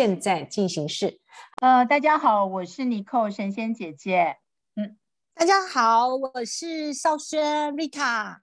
[0.00, 1.20] 现在进行式。
[1.60, 4.38] 呃，大家好，我是妮蔻神仙姐姐。
[4.74, 4.96] 嗯，
[5.34, 8.38] 大家好，我是少轩 Rita。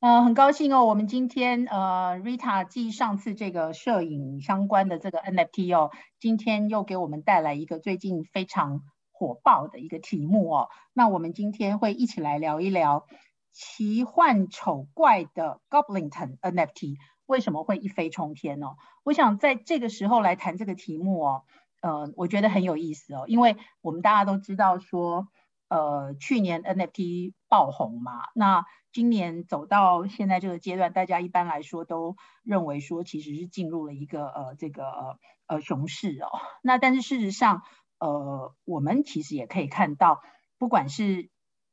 [0.00, 10.68] 呃，很高兴哦，我们今天呃，Rita 继上次这个摄影相关的这个 NFT 哦，今天又给我们带来一个最近非常火爆的一个题目哦。
[10.92, 13.06] 那我们今天会一起来聊一聊
[13.54, 18.76] 奇幻丑怪的 Goblinton NFT 为什么会一飞冲天呢？
[19.02, 21.42] 我想在这个时候来谈这个题目哦，
[21.80, 25.28] 呃，我觉得很有意思哦，因为我们大家都知道说，
[25.68, 36.28] 呃，去年 NFT 爆红嘛，那今年走到现在这个阶段，大家一般来说都认为说，其实是进入了一个呃这个呃熊市哦。
[36.62, 37.62] 那但是事实上，
[37.98, 40.22] 呃，我们其实也可以看到，
[40.58, 41.28] 不管是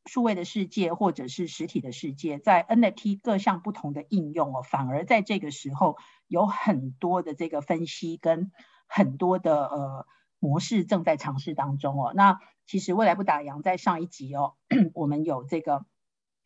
[0.06, 8.52] 数位的世界或者是实体的世界，在 NFT 各项不同的应用哦，反而在这个时候有很多的这个分析跟
[8.88, 10.08] 很多的呃
[10.40, 12.14] 模式正在尝试当中哦。
[12.16, 14.56] 那其实未来不打烊，在上一集哦，
[14.94, 15.86] 我们有这个。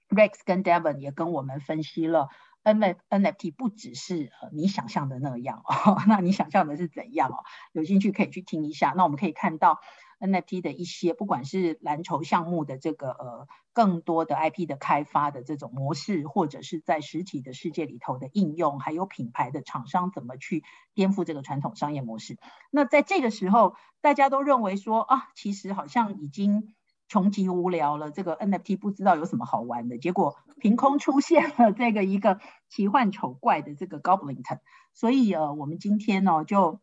[0.08, 2.30] Rex 跟 Devon 也跟我们分析了
[2.64, 7.44] NFT 不只是你想象的那样哦， 那你想象的是怎样哦？
[7.74, 8.94] 有兴趣可以去听一下。
[8.96, 9.80] 那我们可以看到
[10.26, 22.38] NFT 的一些，不管是蓝筹项目的这个呃更多的 IP 的开发的这种模式，或者是在实体的世界里头的应用，还有品牌的厂商怎么去颠覆这个传统商业模式。
[22.72, 26.74] 那在这个时候，大家都认为说啊，其实好像已经。
[27.08, 34.42] 穷极无聊了，这个 NFT 不知道有什么好玩的，结果凭空出现了这个一个奇幻丑怪的这个 Goblin，
[34.92, 36.80] 所以呃，我们今天呢、就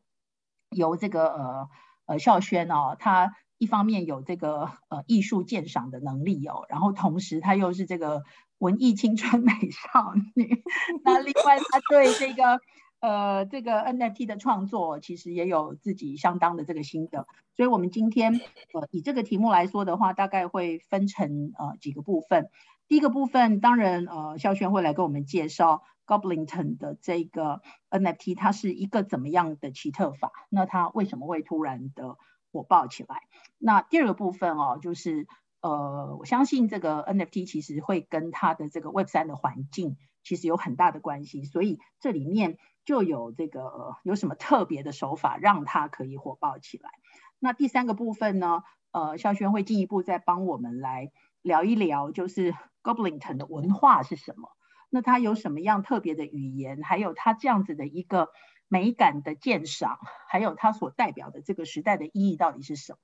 [0.70, 1.68] 由这个呃
[2.12, 8.22] 呃孝轩哦，他一方面有这个呃艺术鉴赏的能力哦，然后同时他又是这个
[8.58, 10.62] 文艺青春美少女，
[11.04, 12.60] 那另外他对这个。
[13.02, 18.40] 呃，这个 NFT 的创作其实也有自己相当的这个心得，所以我们今天
[18.72, 22.48] 呃以这个题目来说的话，大概会分成呃几个部分。
[22.86, 25.82] 第一个部分，当然呃孝轩会来跟我们介绍
[26.18, 32.18] Goblinton 的这个 NFT，它是一个怎么样的奇特法，那它为什么会突然的
[32.52, 33.22] 火爆起来？
[33.58, 35.26] 那第二个部分哦，就是
[35.60, 42.58] 呃我相信这个 NFT 其实会跟它的这个 Web 三的环境其实有很大的关系，所以这里面。
[42.84, 46.90] 就有这个、有什么特别的手法让它可以火爆起来？
[47.38, 48.64] 那第三个部分呢？
[48.90, 51.12] 呃，肖轩会进一步再帮我们来
[51.42, 54.48] 聊一聊，就是 Goblinton 的文化是什么？
[54.92, 56.82] 那它有什么样特别的语言？
[56.82, 58.28] 还有它这样子的一个
[58.68, 59.98] 美感的鉴赏，
[60.28, 62.98] 还有它所代表的这个时代的意义到底是什么？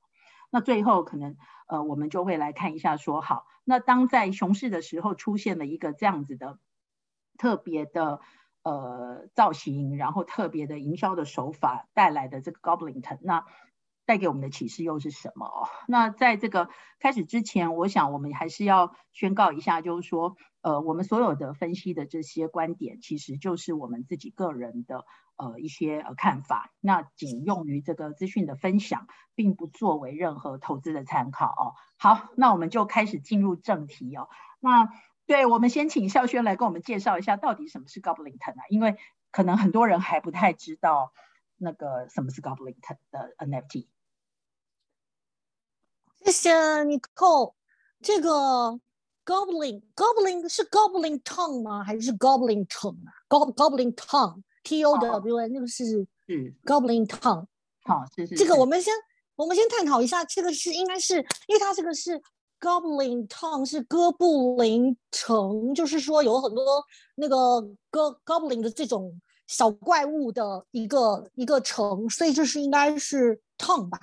[0.50, 6.59] 那最后可能呃，我们就会来看一下说，好，那当在熊市的时候出现了一个这样子的
[7.38, 8.20] 特别的。
[8.65, 13.47] 呃，造型，然后特别的营销的手法带来的这个 Goblin 腾那
[14.05, 15.69] 带给我们的启示又是什么？
[15.88, 16.69] 那在这个
[16.99, 20.37] 开始之前，我想我们还是要宣告一下，就是说，
[20.69, 25.06] 呃，我们所有的分析的这些观点，其实就是我们自己个人的
[25.37, 31.73] 呃一些呃看法，那仅用于这个资讯的分享，并不作为任何投资的参考哦。
[31.97, 34.29] 好，那我们就开始进入正题哦。
[34.61, 34.91] 那
[35.25, 38.65] 对，我们先请孝轩来跟我们介绍一下，到底什么是 Goblinton 啊？
[38.69, 38.99] 因为
[39.31, 41.15] 可能很多人还不太知道
[41.56, 43.87] 那个什么是 Goblinton 的 NFT。
[46.27, 46.53] 谢谢
[46.85, 47.55] Nicole，。
[48.03, 48.79] 这个
[49.28, 51.84] Goblin Goblin 是 Goblin Tongue 吗？
[51.84, 55.85] 还是 Goblin Tongue 啊？Gob Goblin Tongue T O W N 那个是
[56.29, 57.44] 嗯 Goblin Tongue。
[57.85, 58.35] 好，是是。
[58.37, 58.94] 这个我们先
[59.37, 61.17] 我们先探讨一下，这个是应该是
[61.47, 62.20] 因为它这个是。
[62.61, 74.00] Goblin Town 是哥布林城，就是说有很多那个哥 Goblin 的这种小怪物的一个一个城，所以这是应该是 Tongue 吧？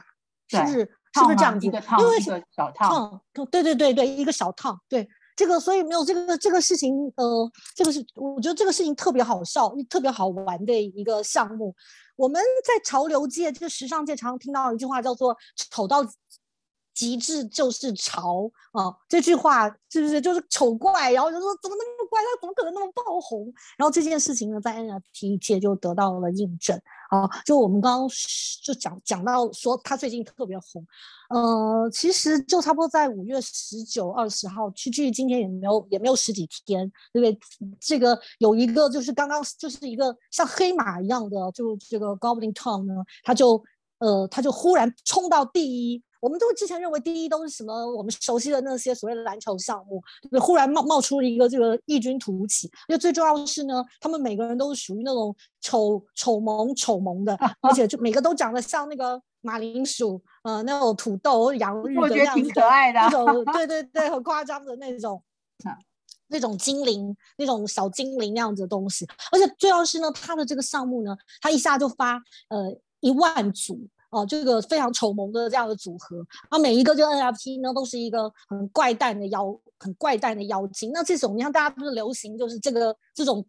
[0.47, 0.73] 是不是？
[1.13, 1.65] 是不是这样子？
[1.65, 3.19] 因为小 Town，
[3.51, 5.05] 对对对对，一个小 Town，对
[5.35, 11.75] 这个，所以没有这个这个事情，呃，这个是我觉得这个事情特别好笑，特别好玩的一个项目。
[12.15, 15.35] 我们在潮流界，这个时尚界，常常听到一句话叫做
[15.71, 16.05] “丑到”。
[16.95, 18.95] 极致就是潮啊！
[19.09, 21.12] 这句话是不是就是丑怪？
[21.12, 22.21] 然后就说怎么那么怪？
[22.21, 23.53] 他怎么可能那么爆红？
[23.77, 26.75] 然后这件事情呢，在 NFT 界就得到了印证
[27.09, 27.30] 啊！
[27.45, 28.09] 就我们刚刚
[28.63, 30.86] 就讲讲到说，他最近特别红。
[31.30, 37.38] 呃，其实就差不多在五月十九、二十号，距距今天也没有也没有十几天，对不对？
[37.81, 42.94] 这个有一个就是刚刚就是一个像黑马一样的，就这个 Goblinton 呢，
[43.24, 43.62] 他就
[43.98, 46.01] 呃他就忽然冲到第一。
[46.25, 47.72] 我们都之前认为第一都是什么？
[47.95, 50.01] 我们熟悉的那些所谓的篮球项目，
[50.31, 52.66] 对，忽然冒冒出了一个这个异军突起。
[52.88, 65.22] 因为最重要的是呢，他们每个人都是属于那种丑丑萌丑萌的，而且就每个都长得像那个马铃薯，呃，那种土豆洋芋的样子，挺可爱的， 那种对对对，很夸张的那种。
[66.27, 72.16] 那种精灵，那种小精灵那样子的东西，而且最重要是呢，他的这个项目呢，他一下就发
[72.50, 73.80] 呃一万组
[74.15, 80.91] 哦、呃，这个非常丑萌的这样的组合，然后每一个这个 NFT 呢都是一个很怪诞的妖，很怪诞的妖精。
[80.94, 83.45] 那这种你看大家不是流行就是这个这种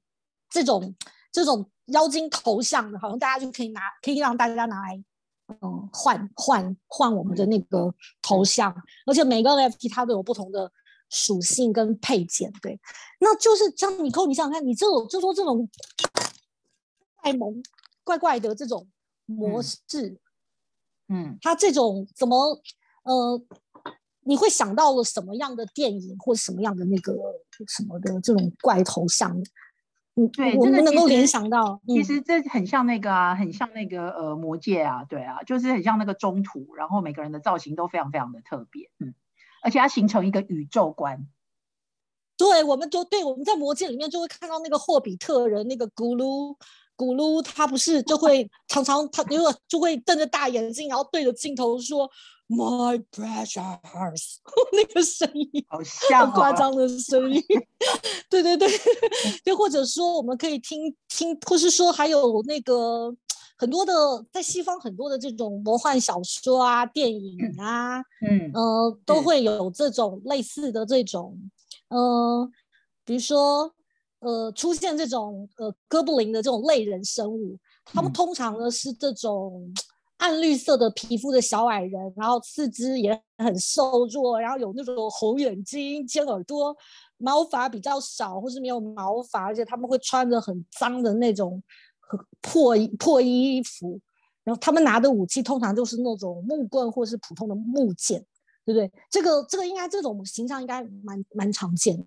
[0.50, 0.94] 这种
[1.30, 5.04] 这种妖精头像的，好像大家就可以拿，可以让大家拿来
[5.62, 8.74] 嗯换换换我们的那个头像，
[9.06, 10.70] 而且每个 NFT 它都有不同的。
[11.08, 12.76] 属性跟配件，对，
[13.20, 15.70] 那就是像你扣，你想想看，你这种就说这种
[17.22, 17.62] 怪萌
[18.02, 18.84] 怪怪的这种
[19.24, 19.76] 模式，
[20.08, 20.18] 嗯，
[21.40, 22.60] 它这种怎么
[23.04, 23.42] 呃，
[24.24, 27.14] 你会想到了什么样的电影或什么样的那个
[27.68, 29.36] 什么的这种怪头像？
[30.14, 39.14] 嗯，对，我们能够联想到，其实这很像那个啊，很像那个呃魔戒啊，对啊，就是很像那个中途，然后每个人的造型都非常非常的特别，嗯。
[39.62, 41.26] 而且它形成一个宇宙观，
[42.36, 46.56] 对，我们就对我们在魔戒里面就会看到那个霍比特人那个咕噜
[46.96, 52.08] 咕噜，他不是就会常常他因为就会瞪着大眼睛，然后对着镜头说
[52.48, 54.37] “My precious”，
[54.72, 57.43] 那个声音好像很夸张的声音，
[58.31, 58.69] 对 对对，
[59.44, 63.14] 又 或者说我们可以听听，或是说还有那个。
[63.58, 71.34] 很多的在西方很多的这种魔幻小说啊、电影啊，嗯呃，都会有这种类似的这种，
[71.88, 72.46] 呃，
[73.02, 73.72] 比如说
[74.26, 79.73] 呃，出现这种呃哥布林的这种类人生物，他们通常呢是这种
[80.17, 86.76] 暗绿色的皮肤的小矮人，然后四肢也很瘦弱，然后有那种红眼睛、尖耳朵，
[87.19, 91.62] 毛发比较少或是没有毛发，而且他们会穿着很脏的那种。
[92.40, 94.00] 破衣破衣服，
[94.44, 98.25] 然后他们拿的武器通常就是那种木棍或是普通的木剑，
[98.64, 98.88] 对不对？
[99.11, 102.05] 这个这个应该这种形象应该蛮蛮常见的。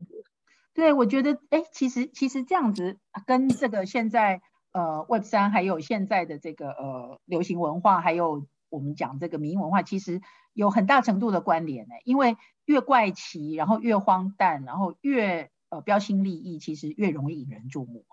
[0.79, 4.41] 对，我觉得哎，其实其实这样子跟这个现在
[4.71, 10.21] 呃 Web 三还有现在的这个呃流行文化，还有我们讲这个民营文化，其实
[10.53, 11.95] 有很大程度的关联呢。
[12.05, 18.05] 因为越怪奇，然后越荒诞，然后越呃标新立异，其实越容易引人注目。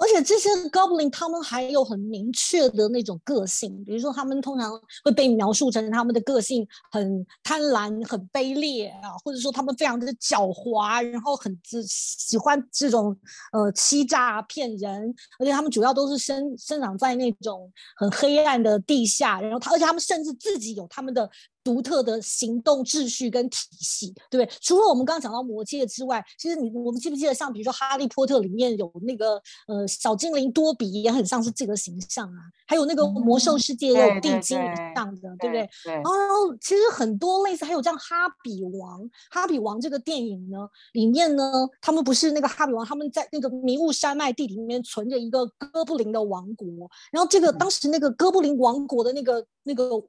[0.00, 4.72] 而且这些 Goblin 他们还有很明确的那种个性，比如说他们通常
[5.04, 13.14] 会被描述成他们的个性很贪婪、很卑劣啊，或者说他们非常的狡猾，然后很自喜欢这种
[13.52, 21.30] 呃欺诈骗人，而且他们主要都是生生长在那种很黑暗的地下，然后他而且他们甚至自己有他们的。
[21.62, 24.58] 独特的行动秩序跟体系，对不对？
[24.60, 29.34] 除了我们刚刚讲到魔戒之外，其实你我们记不记得，像比如说《哈利波特》里面有那个
[29.66, 32.38] 呃小精灵多比，也很像是这个形象啊。
[32.66, 35.68] 还有那个魔兽世界也有地精一样的，对不对？
[35.84, 40.58] 然后其实很多类似，还有这样哈比王，哈比王这个电影呢，
[40.92, 46.66] 里面呢，他们不是那个哈比王，他们在那个迷雾山脉地里面存着一个哥布林的王国，
[47.12, 50.02] 然后这个当时那个哥布林王国的那个那个。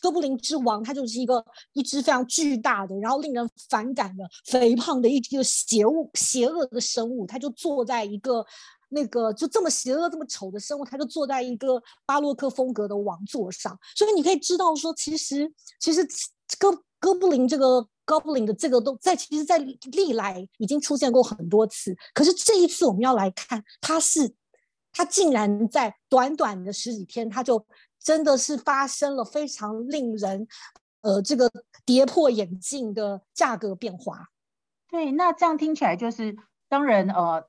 [0.00, 7.26] 哥布林之王，他就是一个一只非常巨大的，然后令人反感的肥胖的一个邪物、邪恶的生物。
[7.26, 8.44] 他就坐在一个
[8.88, 13.78] 那个就这么邪恶、这么丑的生物，他就坐在一个巴洛克风格的王座上。
[13.94, 16.06] 所以你可以知道说，其实其实
[16.58, 21.94] 哥哥布林这个哥布林的这个都在，其实在历来已经出现过很多次。
[22.14, 24.34] 可是这一次我们要来看，他是
[24.92, 27.64] 他竟然在短短的十几天，他就。
[27.98, 30.46] 真的是发生了非常令人，
[31.06, 31.48] 呃，这个
[31.84, 34.26] 跌破眼镜的价格变化。
[34.90, 36.36] 对，那这样听起来就是，
[36.68, 37.48] 当然，呃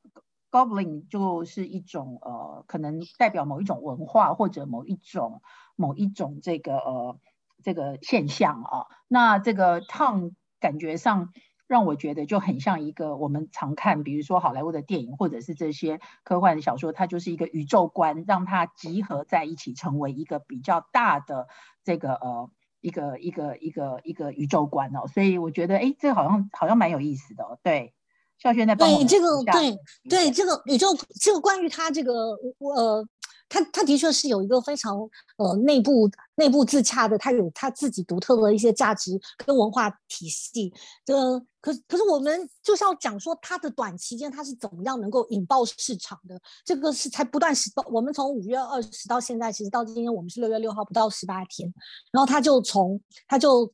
[0.52, 5.42] ，Goblin 就是一种呃，可能代表某一种文化或者某一种
[5.76, 7.18] 某一种这个呃
[7.64, 8.86] 这个现象啊。
[9.08, 11.30] 那这个 Tom 感觉上。
[11.70, 21.48] 让我觉得就很像一个我们常看，比如说好莱坞的电影，或者是这些科幻的小说，它就是一个宇宙观，让它集合在一起，成为一个比较大的
[21.84, 22.50] 这个呃
[22.82, 25.08] 一个一个一个一个宇宙观哦。
[25.14, 27.58] 所以我觉得，哎，这个好像好像蛮有意思的哦。
[27.64, 27.94] 对，
[28.38, 29.78] 孝轩在帮我对这个对
[30.10, 30.88] 对这个宇宙，
[31.20, 33.06] 这个关于他这个呃
[33.50, 34.98] 它它的确是有一个非常
[35.38, 40.74] 呃内部内部自洽的，它有它自己独特的一些价值跟文化体系。
[41.06, 41.16] 这
[41.60, 51.74] 可可是我们就是要讲说它的短期间它是怎么样能够引爆市场的，这个是才不断十八，我们从五月二十到现在，其实到今天我们是六月六号，不到十八天，
[52.12, 53.72] 然后它就从它就。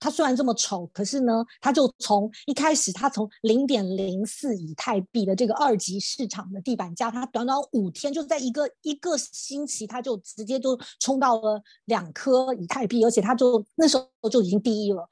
[0.00, 15.06] 它虽然这么丑，可是呢，它就从一开始，它从零点零四以太币的这个二级市场的地板价，它短短五天就在一个一个星期，它就直接就冲到了两颗以太币，而且它就那时候就已经第一了。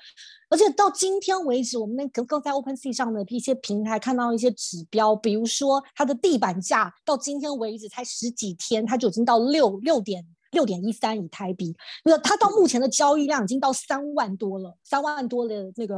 [0.50, 10.25] 而且到今天为止，我们那个在 OpenSea 上的一些平台看到一些指标，比如说它的地板价到今天为止才十几天，它就已经到六六点。
[10.50, 15.95] 六点一三以太币，那它到目前的交易量已经到三万多了，三万多的那个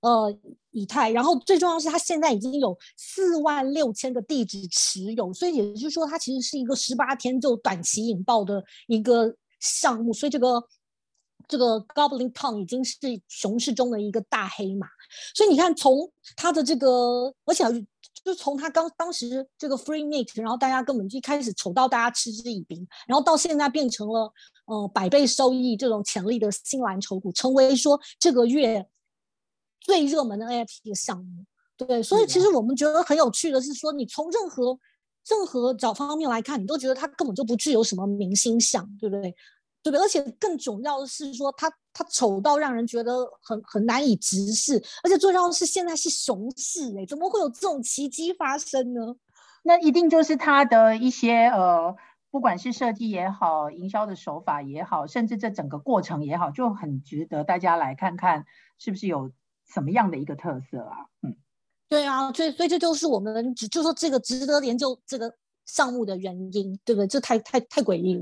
[0.00, 0.38] 呃
[0.70, 10.62] 以太，然后最重要是它现在已经有四万六千个地址持有，所以也就是说它其实是一个十八天就短期引爆的一个项目，所以这个
[11.48, 14.86] 这个 Goblin Town 已经是熊市中的一个大黑马，
[15.34, 17.64] 所以你看从它的这个，而且。
[18.22, 24.32] 就从他刚当时这个 free mint，然后大家根本就一开始丑到大家嗤之以鼻，然后到现在变成了
[24.66, 28.86] 呃百倍收益这种潜力的新蓝筹股，成为说这个月
[29.80, 31.44] 最热门的 NFT 的项目。
[31.76, 34.78] 对，所以其实我们觉得很有趣的是说，你从任何
[35.28, 39.34] 任何角方面来看，你都觉得它根本就不具有什么明星相，对不对？
[39.84, 40.00] 对不对？
[40.02, 43.12] 而且更重要的是说，它它丑到让人觉得
[43.42, 49.14] 很很难以直视，而且最重要的是现在是熊市哎，怎么会有这种奇迹发生呢？
[49.62, 51.94] 那一定就是它的一些呃，
[52.30, 58.46] 不管是设计也好，营销的手法也好，甚至这整个过程也好，就很值得大家来看看
[58.78, 59.30] 是不是有
[59.66, 60.96] 什么样的一个特色啊？
[61.22, 61.36] 嗯，
[61.90, 65.34] 对啊，所以所以这就是我们只就说这个值得研究这个。
[65.66, 67.06] 项目的原因，对不对？
[67.06, 68.20] 这太太太诡异了，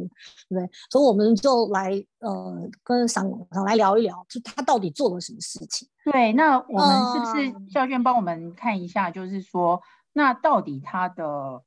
[0.49, 0.71] 对不对？
[0.91, 5.89] 所以我们就来呃，跟想想来聊一聊，就他到底做了什么事情？
[6.05, 9.11] 对，那我们是不是肖娟帮我们看一下？
[9.11, 9.83] 就是说，呃、
[10.13, 11.63] 那到底他的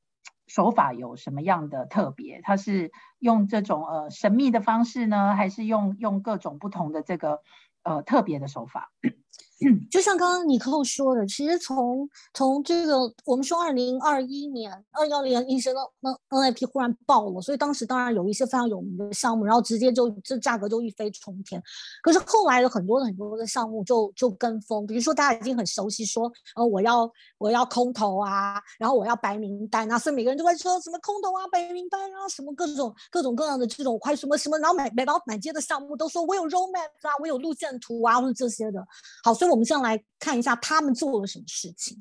[0.46, 2.40] 手法有什么样的特别？
[2.42, 7.40] 他是用这种呃神秘的方式呢，还是用用各种不同的这个
[7.82, 8.90] 呃特别的手法？
[9.90, 21.62] 就像刚刚尼克说的，其实从从这个我们说二零二一年二幺年一直到那 NFT 忽然爆了，所以当时当然有一些非常有名的项目，然后直接就这价格就一飞冲天。
[22.02, 38.86] 可是后来的很多很多的项目就就跟风，比如说大家已经很熟悉说，呃，我要我要空投啊，然后我要白名单啊，所以每个人都会说什么空投啊、白名单啊，什么各种各种各样的这种快什么什么，然后买买到满街的项目都说我有 roadmap 啊，我有路线图啊，或者这些的。
[39.24, 39.45] 好，所以。
[39.50, 42.00] 我们先来看一下他们做了什么事情。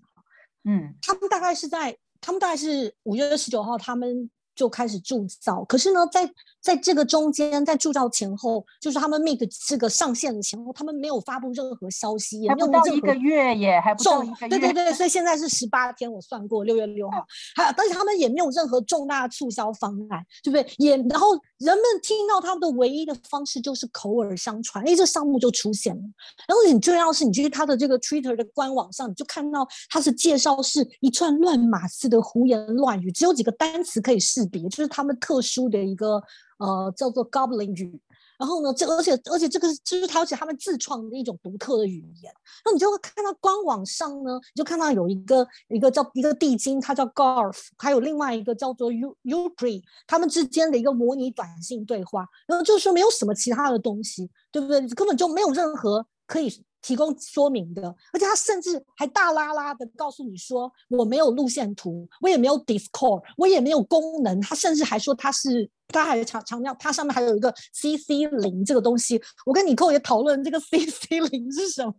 [0.63, 5.63] 嗯，他们大概是在，他们大概是五月十九号，他们就开始铸造。
[5.65, 6.29] 可是呢，在
[6.61, 14.49] 在这个中间，在铸造前后，就是他们 make 这个上线的前后，他们没有发布任何消息，也没有到一个月耶，还不到一个月。
[14.49, 17.23] 对对对， 所以现在是十八天，我算过六月六号，
[17.55, 20.73] 还有，但是他们也没有任何重大促销方案，对不对？
[20.77, 26.01] 也然后人们听到他们的唯一的方式就是口耳相传，哎，这项目就出现了。
[26.47, 36.21] 然后你重要是，你去他的这个 Twitter 的官网上，你就看到他是介绍是一串乱码似的胡言乱语，只有几个单词可以识别，就是他们特殊的一个。
[36.57, 37.99] 呃，叫做 Goblin 语，
[38.39, 42.33] 然后呢，这而且而且这个是就是他而且他们自创的一种独特的语言。
[42.63, 52.25] 那你就会看到官网上呢，你就看到有一个一个叫一个地精，它叫 Garf，还有另外一个叫做 U Ukri，他们之间的一个模拟短信对话。
[52.47, 54.79] 然后就是说没有什么其他的东西，对不对？
[54.95, 56.51] 根本就没有任何可以
[56.81, 64.39] 提供说明的，而且他甚至还大拉拉的告诉你说，我没有路线图，我也没有 Discord，我也没有功能。
[64.41, 65.69] 他甚至还说他是。
[65.89, 69.21] 他还强强调，它上面还有一个 CC 零这个东西。
[69.45, 71.93] 我跟尼克也讨论这个 CC 零是什么。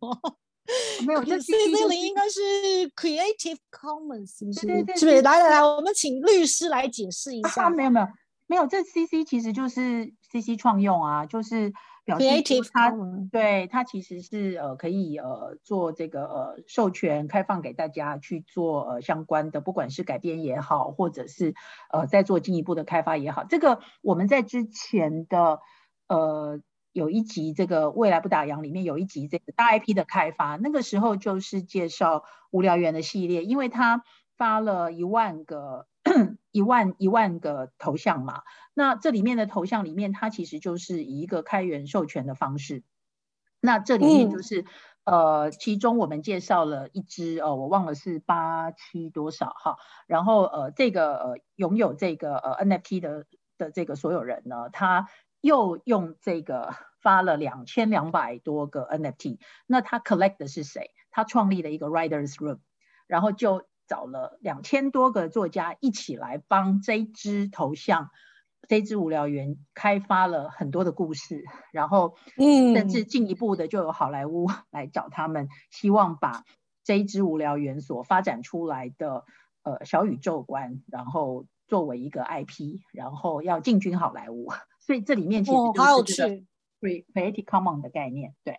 [1.06, 2.40] 没有，这 CC 零应该是
[2.96, 4.66] Creative Commons，是不是？
[4.66, 5.22] 对对对，是不是？
[5.22, 7.66] 来来来，我们请律师来解释一下。
[7.66, 8.06] 啊、没有没有
[8.48, 11.72] 没有，这 CC 其实就是 CC 创用啊，就是。
[12.06, 12.92] Creative 它
[13.32, 21.54] 对它其实是呃可以呃做这个呃授权开放给大家去做呃相关的，不管是改编也好，或者是
[21.90, 23.42] 呃再做进一步的开发也好。
[23.42, 25.58] 这个我们在之前的
[26.06, 26.60] 呃
[26.92, 32.22] 有一集这个未来不打烊里面有一集这个大 IP 的开发，那个时候就是介绍
[32.52, 34.04] 无聊猿的系列，因为它
[34.36, 35.86] 发了一万个。
[36.56, 38.40] 一万一万个头像嘛，
[38.72, 42.82] 那这里面的头像里面，它其实就是以一个开源授权的方式。
[43.60, 44.64] 那这里面就是
[45.04, 53.26] 呃，其中我们介绍了一支，呃，我忘了是八七多少哈，然后呃，这个呃拥有这个呃 NFT 的
[53.58, 55.10] 的这个所有人呢，他
[55.42, 60.92] 又用这个发了两千两百多个 NFT，那他 collect 的是谁？
[61.10, 62.60] 他创立了一个 Writers Room，
[63.06, 68.10] 然后就找了两千多个作家一起来帮这支头像。
[68.68, 76.42] 这支无聊猿开发了很多的故事，然后，嗯，甚至进一步的就有好莱坞 来找他们，希望把
[76.82, 79.24] 这一支无聊猿所发展出来的
[79.62, 84.48] 呃小宇宙观，然后作为一个 IP，然后要进军好莱坞。
[84.80, 86.42] 所以这里面其实就是这个
[86.80, 88.56] Creative Commons 的概念，对。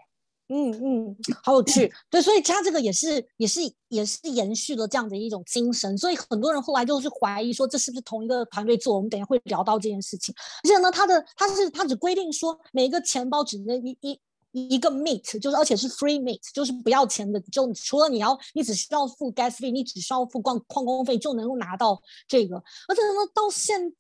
[0.50, 8.96] 嗯嗯，好有趣，对，所以他这个也是也是也是延续了这样的一种精神，所以很多人后来就是怀疑说，这是不是同一个团队做？
[8.96, 10.34] 我们等下会聊到这件事情。
[10.64, 14.20] 而且呢，他的他是他只规定说，每一个钱包只能一一
[14.54, 22.56] 一个 meet，就是而且是 free meet，就是不要钱的，就除了你要你只需要付 gas 费，你只需要付矿矿工费就能够拿到这个。
[22.88, 23.94] 而且呢，到现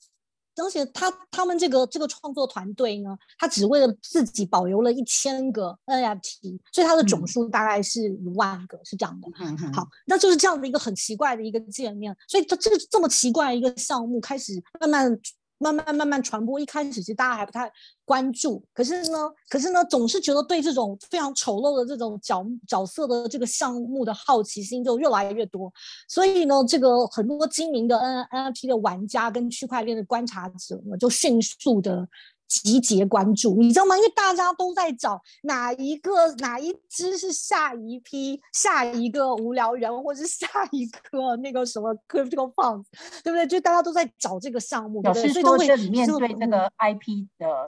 [0.63, 9.27] 而且他他们这个这个创作团队呢，他只为了自己保留了一千个 NFT，所以它的总数大概是一万个，嗯、是这样的。
[9.39, 9.73] 嗯嗯。
[9.73, 15.19] 好，那就是这样的一个很奇怪的一个界面，所以它这这么奇怪的一个项目开始慢慢。
[15.57, 17.71] 慢慢慢慢传播，一开始其实大家还不太
[18.05, 25.71] 关注，可是呢，可是呢，总是觉得对这种非常丑陋的这种角角色的这个项目的好奇心就越来越多，
[26.07, 32.07] 所以呢，这个很多精明的 N NFT 的玩家跟区块链的观察者呢，就迅速的。
[32.47, 33.97] 集结关注，你知道吗？
[33.97, 42.85] 因为大家都在找哪一个哪一只是下一批下一个无聊人，或者是下一个那个什么 CryptoPunks，
[43.23, 43.45] 对不对？
[43.45, 47.65] 就大家都在找这个项目，表示说这里面对那个 IP 的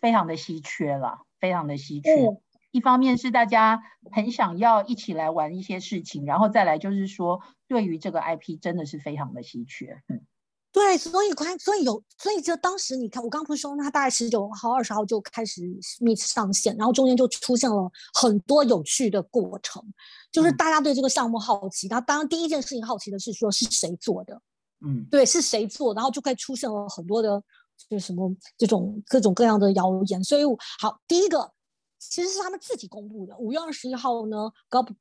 [0.00, 2.26] 非常的稀缺了，非常的稀缺。
[2.26, 2.40] 嗯、
[2.72, 10.02] 一方面是大家很想要一起来玩一些事情，然后再来就是说，对于这个 IP 真的是非常的稀缺。
[10.08, 10.22] 嗯。
[10.72, 15.62] 对，所以关，所以有，所以就当时你看，我刚不是说，他大概十九号、二十号就开始
[16.00, 19.82] Meet 上线，然后中间就出现了很多有趣的过程，
[20.30, 21.88] 就是大家对这个项目好奇。
[21.88, 24.40] 他、嗯、当然第一件事情好奇的是说是谁做的，
[24.86, 27.42] 嗯，对，是谁做，然后就可以出现了很多的，
[27.88, 30.22] 就是什么这种各种各样的谣言。
[30.22, 30.42] 所以
[30.80, 31.52] 好，第一个。
[32.00, 33.36] 其实是他们自己公布的。
[33.38, 34.50] 五月二十一号呢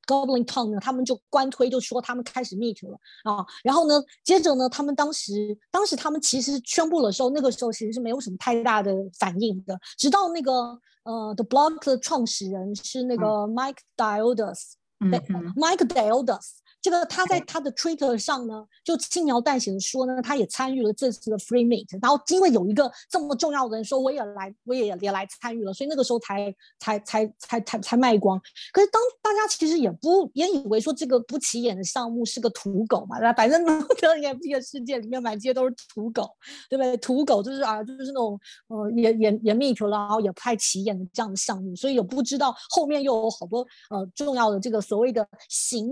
[0.06, 3.46] ，Goblin Tongue 呢，他们就官推就说他们开始 Meet 了啊。
[3.64, 9.80] 然后呢，接着呢，他们当时当时他们其实宣布的时候，那个时候其实是没有什么太大的反应的。
[9.98, 15.20] 直到那个呃，The Block 的创始人是那个 Mike Diodas，对
[15.56, 16.60] ，Mike Diodas。
[16.82, 28.40] 这个他在他的 Twitter 上呢，就轻描淡写的说呢，他也参与了这次的 Free Meet，然后因为有一个这么重要的人说我也来，我也也来参与了，所以那个时候才才才才才才卖光。
[28.72, 36.30] 可是当大家其实也不也以为说这个不起眼的项目是个土狗嘛，那反正呢，这个 NFT 的世界里面满街都是土狗，
[36.70, 36.96] 对不对？
[36.96, 38.40] 土狗就是啊，就是那种
[38.70, 45.92] 呃也也也 Meet 了，然后也不太起眼的这样的项目，所以也不知道后面又有好多呃重要的这个所谓的行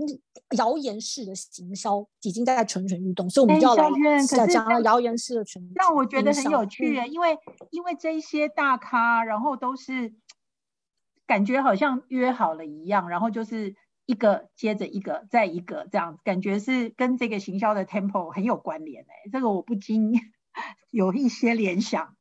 [0.56, 0.77] 谣。
[0.78, 5.70] 谣言式的行销已经在蠢蠢欲动，所以我们就要来讲谣言式的蠢。
[5.74, 7.36] 让我觉得很有趣，因为
[7.70, 10.14] 因为这些大咖，然后都是
[11.26, 13.74] 感觉好像约好了一样，然后就是
[14.06, 20.12] 一个接着一个再一个这样，感觉是跟这个行销的 tempo 很有关联哎，这个我不禁
[20.90, 22.14] 有一些联想。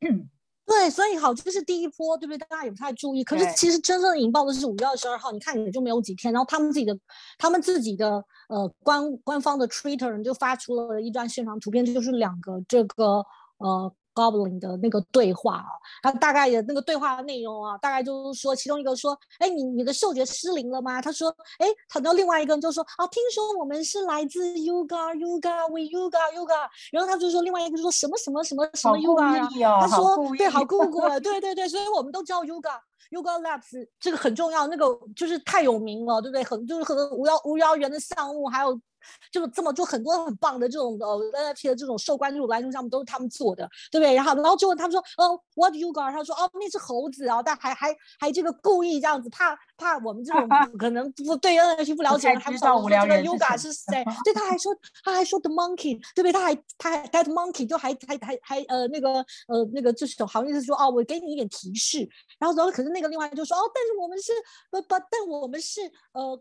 [0.66, 2.38] 对，所以好，这是第一波，对不对？
[2.38, 3.22] 大家也不太注意。
[3.24, 6.98] 可是其实真正引爆的是五月二十二号，你看也就没有几天，然后他们自己的、
[7.38, 13.24] 他们自己的呃官官方的 Twitter 就发出了一段现场图片，就是两个这个
[13.58, 13.94] 呃。
[14.16, 15.68] Goblin 的那个对话啊，
[16.02, 21.02] 他大概的那个对话的内容啊，大概就是说，其中一个说，哎，你你的嗅觉失灵了吗？
[21.02, 36.42] 他说，哎，然后另外一个人就说，啊，听说我们是来自 Yuga Yuga，We Yuga Yuga，然后他就说，另外一个就说什么什么什么什么 Yuga 啊，他说，对，好酷酷，对对对，所以我们都叫 Yuga Yuga Labs，这个很重要，那个就是太有名了，对不对？
[36.42, 38.80] 很就是很无聊无聊猿的项目，还有。
[39.30, 41.16] 就是这么做很多很棒的这种呃
[41.54, 44.14] NFT 的这种受关注来源项目都是他们做的，对不对？
[44.14, 46.10] 然后然后就问他们说，哦，What you got？
[46.12, 54.04] 他说，哦，那是猴子啊，但还还还这个故意这样子，怕怕我们这种 可能不对 NFT 不了解，还不知道这个 Yuga 是谁？
[54.24, 56.32] 对，他还说他还说 The Monkey，对不对？
[56.32, 59.08] 他还他还 That Monkey 就还还还还呃那个
[59.48, 64.32] 呃那个就是好意思说哦，我给你一点提示，然后然后可是那个另外就说哦，但是我们是
[64.70, 65.80] 不不，但我们是
[66.12, 66.40] 呃。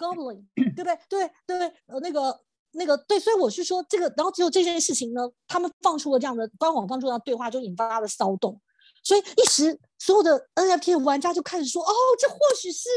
[0.00, 0.42] Goblin，
[0.74, 0.98] 对不对？
[1.08, 2.40] 对对，呃，那个
[2.72, 8.60] 那个对，所以我是说这个，然后只有这件事情呢，他们放出了这样的官网放出的对话，就引发了骚动。
[9.02, 12.88] 所以一时所有的 NFT 的玩家就开始说：“哦，这或许是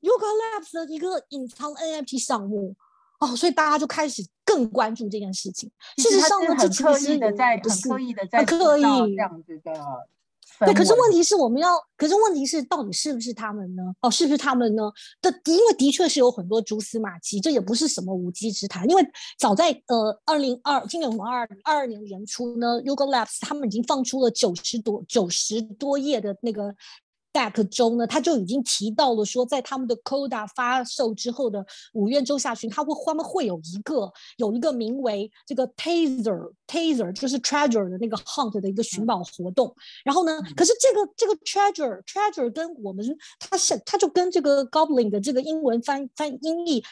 [0.00, 2.74] Yuga Labs 的一个隐藏 NFT 项目。”
[3.20, 5.70] 哦，所以大家就开始更关注这件事情。
[5.98, 9.72] 事实上呢，这其实很刻意的在，很刻意的在，刻意这样子的。
[10.60, 13.82] 对，可是问题是我们要，可是问题是到底是不是他们呢？
[14.00, 14.90] 哦，是不是他们呢？
[15.20, 18.88] 的，因为的确是有很多蛛丝马迹，这也不是什么无稽之谈。
[18.88, 19.02] 因为
[19.38, 26.74] 早在呃二零二今年我们二二二年年初呢，Yuga Labs 他们已经放出了九十多九十多页的那个。
[27.34, 39.66] Deck 中呢，他就已经提到了说，在他们的 Coda 发售之后的五月中下旬，他会他们会有一个有一个名为这个 Taser Taser 就是 Treasure 的那个 Hunt 的一个寻宝活动。
[39.66, 43.04] 嗯、然后呢，可是这个这个 Treasure Treasure 跟我们
[43.40, 46.84] 它是它就跟这个 Goblin 的这个英文翻翻音译，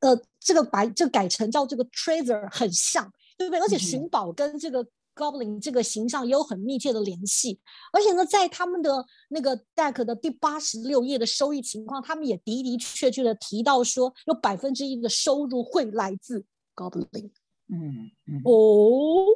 [0.00, 3.60] 呃，这个把这个、改成叫这个 Treasure 很像，对不对？
[3.60, 4.86] 而且寻宝跟这个。
[5.16, 7.58] 嗯 Goblin 这个形象也有很密切的联系，
[7.90, 17.30] 而且呢，在他们的那个 Deck 的第八十六页的收益情况，他们也的的确确的提到说，有百分之一的收入会来自 Goblin。
[17.68, 19.26] 嗯嗯哦，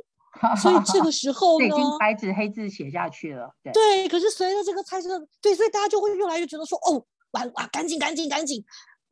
[0.61, 3.51] 所以这个时候 呢，已经白纸黑字写下去了。
[3.62, 8.62] 对，对，可是随着这个猜测，对，所以大家就会越来越觉得说，哦，完哇，赶紧赶紧赶紧。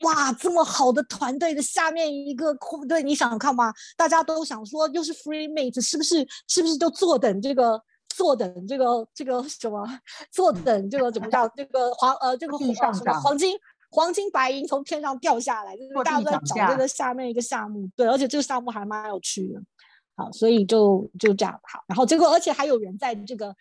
[0.03, 2.57] 哇，这么好的团队的下面一个
[2.89, 3.73] 对，你想看吗？
[3.97, 6.27] 大家都想说，又是 Freemate，是不是？
[6.47, 7.83] 是不是就坐等这个，
[8.15, 9.85] 坐等这个，这个什么？
[10.31, 11.49] 坐等这个怎么叫？
[11.49, 13.57] 这个黄呃，这个黄什么黄金
[13.91, 17.89] 黄金白银从天上掉下来，就是大家都在找这个下面一个项目。
[17.97, 19.61] 对，而且这个项目还蛮有趣的。
[20.15, 21.81] 好，所以就就这样好。
[21.87, 23.55] 然后结果，而且还有人在这个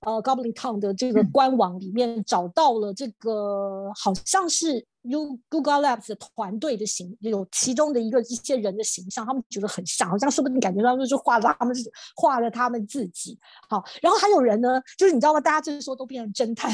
[0.00, 4.86] 呃 Goblin Town 的这个官网里面找到了这个，好像是。
[5.06, 13.38] Yuga Labs 的团队的形有其中的一个一些人的形象，他们觉得很像，好像说不定感觉到就是画了他们是画了他们自己。
[13.68, 15.40] 好，然后还有人呢，就是你知道吗？
[15.40, 16.68] 大家这个时候都变成侦探，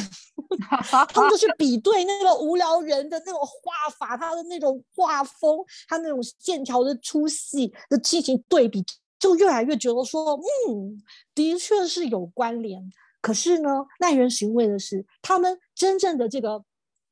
[1.13, 8.83] 他们就去比对那个无聊人的那种画法，他的那种画风，他那种线条的粗细的进行对比，
[9.19, 10.97] 就越来越觉得说，嗯，
[11.35, 12.91] 的确是有关联。
[13.23, 16.63] 可是呢，耐人寻味的是，他们真正的这个。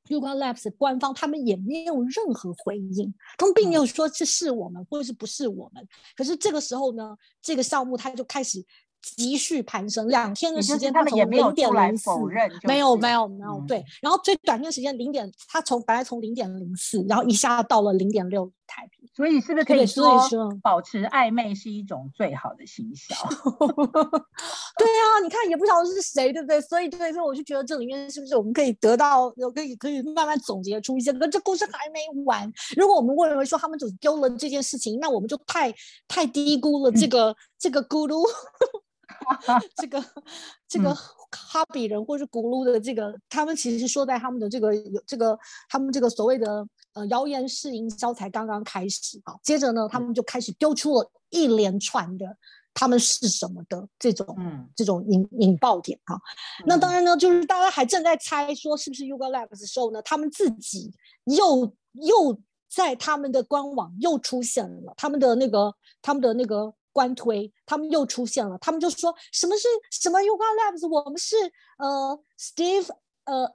[0.08, 5.86] Yuga Labs 官方他们也没有任何回应，他们并没有说这是我们或者是不是我们。
[6.16, 8.64] 可是这个时候呢，这个项目它就开始
[9.00, 12.10] 急续攀升，两天的时间他们也没有点零四，
[12.64, 18.99] 没有没有没有对，然后最短的时间零点，它从本来从零点零四，然后一下到了零点六台币。
[19.12, 20.16] 所以是不是可以说，
[20.62, 23.14] 保持暧昧是一种最好的行销？
[24.78, 26.60] 对啊，你看也不晓得是谁，对不对？
[26.60, 31.12] 所以对，所以我就觉得这里面是不是我们可以得到，可以可以慢慢总结出一些。
[31.12, 32.50] 可这故事还没完。
[32.76, 35.74] 如果我们认为说他们只丢了这件事情，那我们就太
[36.06, 38.24] 太低估了这个、嗯、这个咕噜，
[39.76, 40.04] 这个
[40.68, 45.36] 这个哈比人或是咕噜的这个，他们其实说在他们的这个有这个
[45.68, 46.64] 他们这个所谓的。
[46.92, 52.36] 呃，谣言式营销才刚刚开始啊，接着呢，他们就开始丢出了一连串的
[52.72, 56.14] 他们是什么的这种、嗯、这种引引爆点啊。
[56.14, 56.92] 嗯、那当。
[56.92, 60.92] 然呢，就是大家还正在猜说是不是 Yuga Labs 的时候呢，他们自己
[61.24, 65.72] 又又在他们的官网又出现了他们的那个
[66.02, 71.36] 他们的那个官推，他们又出现了，他们就说什么是什么 Yuga Labs，我们是
[71.78, 72.88] 呃 Steve
[73.24, 73.54] 呃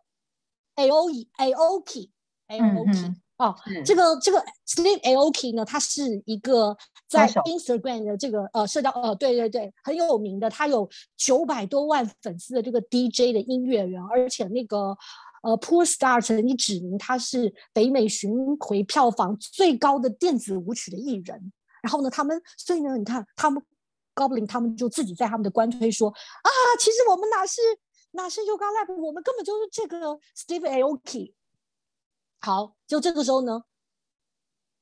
[0.76, 2.10] Aoki Aoki
[2.48, 3.16] Aoki。
[3.38, 6.76] 哦，嗯、这个这个 Steve Aoki 呢，他是一个
[7.08, 14.98] 在 Instagram 的这个呃社交呃对对对很有名的，他有九百多万粉丝的这个 DJ 的音乐人，而且那个
[15.44, 21.52] 呃 Poolstar 曾经指明他是北美巡回票房最高的电子舞曲的艺人。
[21.84, 23.62] 然后呢，他们所以呢，你看他们
[24.16, 27.62] Goblin 他们就自己在他们的官推说啊，其实我们哪是
[28.12, 31.34] 哪是 Yuga Lab，我们根本就是这个 Steve Aoki。
[32.40, 33.64] 好，就这个时候呢，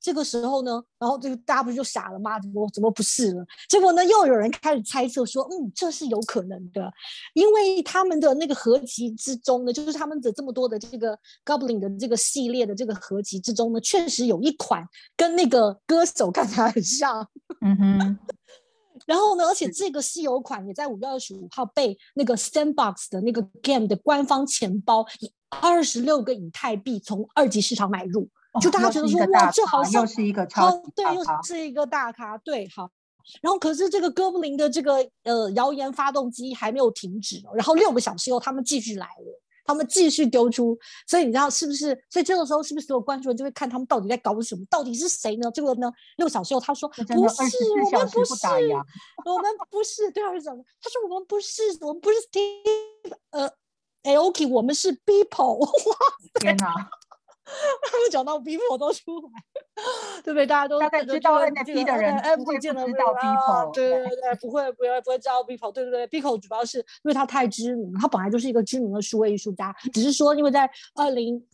[0.02, 2.40] 这个时候呢，然后这个大家不就傻了吗？
[2.40, 3.46] 怎么怎么不是了？
[3.70, 6.92] 结果呢，又有人开始猜测说，嗯，这是有可能的，
[7.34, 14.86] 因为他们的那个合集之中呢，就是他们的这么多的这个 Goblin 的这个系列的这个合集之中呢，确实有一款
[15.16, 17.28] 跟那个歌手看起来很像。
[17.62, 18.20] 嗯哼。
[19.06, 25.30] 然后呢，而且这个稀有款也在五月二十五号被那个 Sandbox 的那个 Game 的官方钱包以
[25.62, 32.90] 二十六个以太币从二级市场买入，哦、就大家觉得说哇，这好像是一个超级对，又是一个大咖，对，好。
[33.42, 41.98] 然后可是这个哥布林的这个呃谣言发动机还没有停止，然后六个小时后他们继续来了，他们继续丢出，所以你知道是不是？
[42.10, 44.66] 所以这个时候是不是所有关注人就会看他们到底在搞什么？
[44.70, 45.50] 到底是谁呢？
[45.52, 45.90] 这个呢？
[46.18, 47.58] 六小时后他说不是，我们不是，
[49.26, 50.12] 我们不是。
[50.12, 53.50] 对，二十小时，他说我们不是，我们不是 Steve 呃
[54.04, 55.60] ，Aoki，我们是 people，。
[55.60, 55.98] 哇，
[56.40, 56.74] 天哪！
[57.46, 59.30] 他们讲到 Beeple 都出来，
[60.24, 60.48] 对不对？
[60.48, 63.74] 大家都大概知道 NFT 的人，不会见到 people，。
[63.74, 65.72] 对对对，不会不会不会知道 Beeple。
[65.72, 71.46] 对对对，Beeple 主要是因为他太知名，他本来就是一个知名的数位艺术家，只是说因为在二零。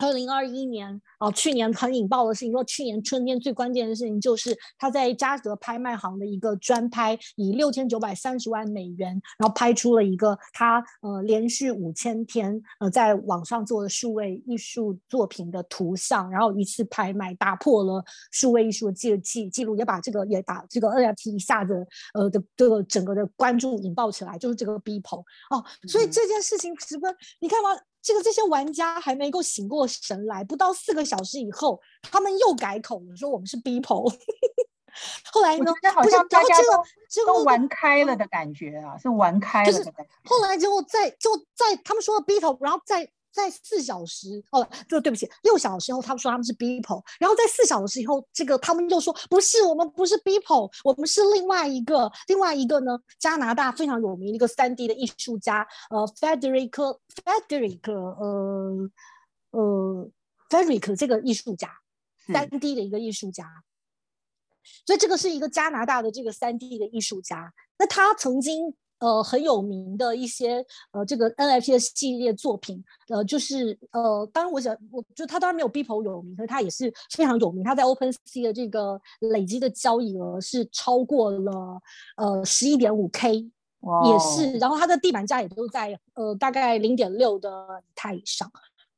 [0.00, 27.78] 二零二一年啊，去年很引爆的事情，说去年春天最关键的事情就是他在嘉德拍卖行的一个专拍，以六千九百三十万美元，然后拍出了一个他呃连续五千天呃在网上做的数位艺术作品的图像，然后一次拍卖打破了数位艺术的记记记录，也把这个也把这个 NFT 一下子呃的这个整个的关注引爆起来，就是这个 Beeple 哦，所以这件事情十分，你看吗？
[28.02, 34.12] 这个这些玩家还没够醒过神来，不到四个小时以后，他们又改口了，说我们是 Beeple。
[35.32, 36.64] 后来呢，好像大家都
[37.08, 40.12] 这个都玩开了的感觉啊，是玩开了的感觉。
[40.24, 43.10] 后来之后在就在他们说了 Beeple，然后再。
[43.32, 58.90] 在四小时哦，就对不起，六小时后他们说他们是 people，然后在四小时以后，这个他们又说不是，我们不是 people，我们是另外一个，另外一个呢，加拿大非常有名的一个三 D 的艺术家，呃，Frederick Frederick 呃
[59.50, 60.10] 呃
[60.48, 61.70] Frederick 这个艺术家，
[62.32, 63.46] 三 D 的一个艺术家，
[64.84, 68.74] 所以这个是一个加拿大的这个三 D 的艺术家，那他曾经。
[69.00, 77.64] 呃，很有名的一些呃，这个 NFT 的系列作品，呃，就是呃，当然我想，我觉得他当然没有 Beeple 有名，可是他也是非常有名。
[77.64, 81.80] 他在 OpenSea 的这个累积的交易额是超过了
[82.16, 87.50] 呃十一点五 K，也是，然后它的地板价也都在呃大概零点六的
[87.82, 88.50] 以太以上。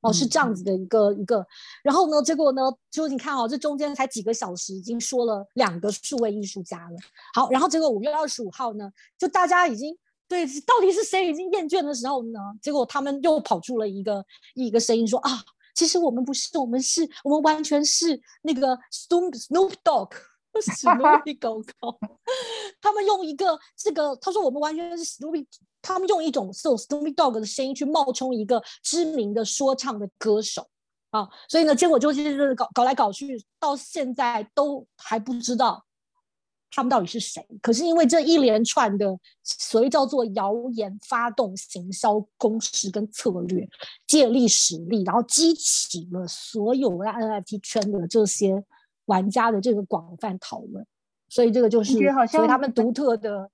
[0.02, 1.46] 哦，是这样子的一个、嗯、一个，
[1.82, 6.96] 然后呢，结果呢，就你看哦，这中间才几个小时，已经说了两个数位艺术家了。
[7.34, 9.96] 好，然后结果五月二十五号呢，就大家已经
[10.28, 15.30] 对到底是谁已经厌倦的时候呢，结果他们又跑出了一个一个声音说啊，
[15.74, 20.10] 其实我们不是，我们是我们完全是那个 Snoop Snoop Dogg，
[20.60, 21.98] 史努 比狗狗，
[22.80, 25.46] 他们用一个这个，他说我们完全是史努比。
[25.84, 30.64] 他们用一种这种 Snoop Dogg 的声音去冒充一个知名的说唱的歌手
[31.10, 35.84] 啊，所以呢，结果就是搞搞来搞去，到现在都还不知道
[36.70, 37.44] 他们到底是谁。
[37.60, 43.68] 可是因为这一连串的所谓叫做谣言发动行销攻势跟策略，
[44.06, 48.64] 借力使力，然后激起了所有在 NFT 圈的这些
[49.06, 50.86] 玩家的这个广泛讨论。
[51.28, 51.94] 所以这个就是，
[52.28, 53.50] 所以他们独特的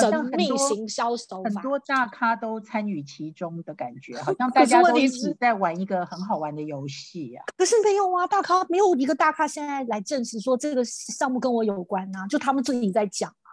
[0.00, 7.44] 神秘行销手法，很多大咖都参与其中的感觉，好像大家都一起在玩一个很好玩的游戏啊。
[7.58, 13.52] 可是没有啊，大咖没有一个大咖现在来证实说这个项目跟我有关啊，就他们自己在讲啊。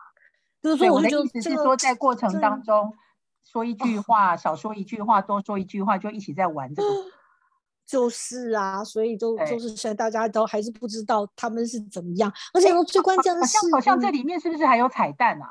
[0.63, 2.93] 就是说，我的意思是说，在过程当中
[3.43, 6.87] 说一句话，少说一句话，多说一句话，就一起在玩这个。
[7.85, 15.47] 就是啊，所以就就是现在大家都还是不知道他们是怎么样，而且最关键的是，好像这里面是不是还有彩蛋啊？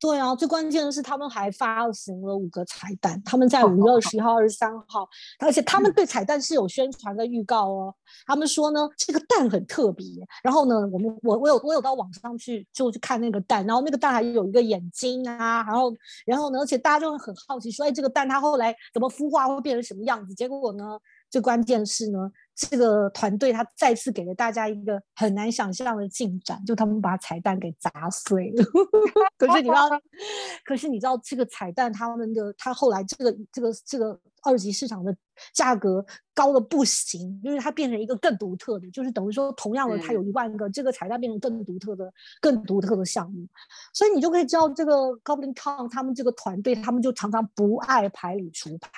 [0.00, 7.94] 对啊，最关键的是他们还发行了五个彩蛋，他们在五月二十一号、二十三号，而且他们对彩蛋是有宣传的预告哦。
[8.26, 10.04] 他们说呢，这个蛋很特别。
[10.42, 15.90] 然后呢，我们我我有我有到网上去就去看那个蛋，然后那个蛋还有一个眼睛啊，然后
[16.26, 20.34] 然后呢，而且大家就会很好奇说，哎，这个蛋它后来怎么孵化会变成什么样子？
[20.34, 20.98] 结果呢，
[21.34, 22.30] 最关键是呢。
[22.56, 28.64] 这个团队他再次给了大家一个很难想象的进展，就他们把彩蛋给砸碎了。
[29.36, 29.90] 可是你知道，
[30.64, 35.12] 可是你知道这个彩蛋他们的他后来这个这个这个二级市场的
[35.52, 42.08] 价格高的不行，因为它变成一个更独特的，就是等于说同样的它有一万个，这个彩蛋变成更独特的、
[42.40, 43.44] 更独特的项目。
[43.92, 44.92] 所以你就可以知道这个
[45.24, 48.90] Goblin Con 他们这个团队，他们就常常不爱牌里出牌。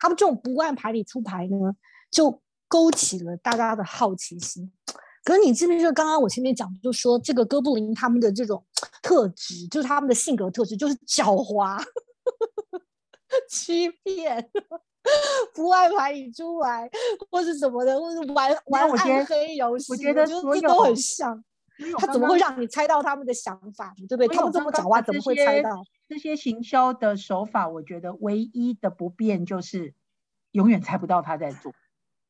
[0.00, 1.56] 他们这种不按牌理出牌呢，
[2.10, 4.72] 就勾起了大家的好奇心，
[5.22, 8.64] 可是你记不记得刚刚我前面讲，就说这个哥布林他们的这种
[9.02, 11.80] 特质，就是他们的性格特质，就是狡猾、
[13.48, 14.50] 欺骗、
[15.54, 16.90] 不按牌理出牌，
[17.30, 19.92] 或是什么的，或是玩玩暗黑游戏。
[19.92, 21.44] 我觉得所有都很像。
[21.96, 23.94] 他怎么会让你猜到他们的想法？
[24.06, 24.28] 对不对？
[24.28, 25.82] 他们这么狡猾，怎么会猜到？
[26.10, 29.94] 这些行销的手法，我觉得唯一的不变就是
[30.50, 31.72] 永远猜不到他在做。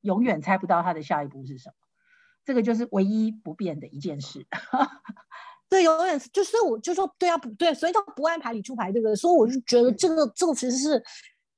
[0.02, 1.74] 永远猜不到他的下一步是什么，
[2.44, 4.46] 这个就是唯一不变的一件事。
[5.70, 11.02] 对，永远就是我就说对啊，不对，所以他不按牌理出牌，这个，所以我就觉得这个这个其实是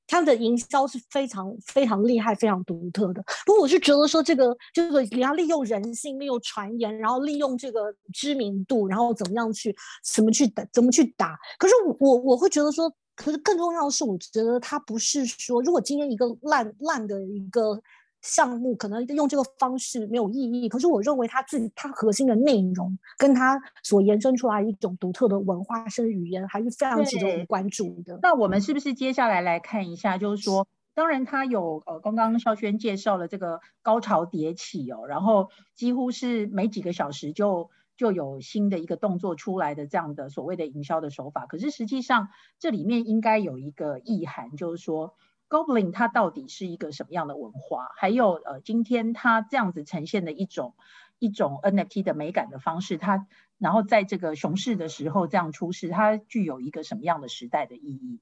[0.06, 3.22] 它的营销是非常非常厉害、非常独特的。
[3.46, 11.38] 不过我是觉得说，这个这个你要利用人性、利用传言，然后利用这个知名度，然后怎么样去怎么去打、怎么去打。
[11.58, 17.80] 可是我我会觉得说，可是更重要的是，我觉得它不是说，如果今天一个烂烂的一个。
[18.22, 28.20] 项目可能用这个方式没有意义，可是我认为它自己它核心的内容跟它所延伸出来一种独特的文化甚至语言，还是非常值得我们关注的。
[28.22, 42.28] 那我们是不是接下来来看一下，就是说，当然它有呃，刚刚肖轩介绍了这个高潮迭起哦，然后几乎是每几个小时就就有新的一个动作出来的这样的所谓的营销的手法，可是实际上
[42.60, 45.16] 这里面应该有一个意涵，就是说。
[45.52, 47.90] Goblin 它到底是一个什么样的文化？
[47.94, 50.72] 还有呃，今天它这样子呈现的一种
[51.18, 53.26] 一种 NFT 的美感的方式，它
[53.58, 58.18] 然后在这个熊市的时候这样出世，它具有一个什么样的时代的意义？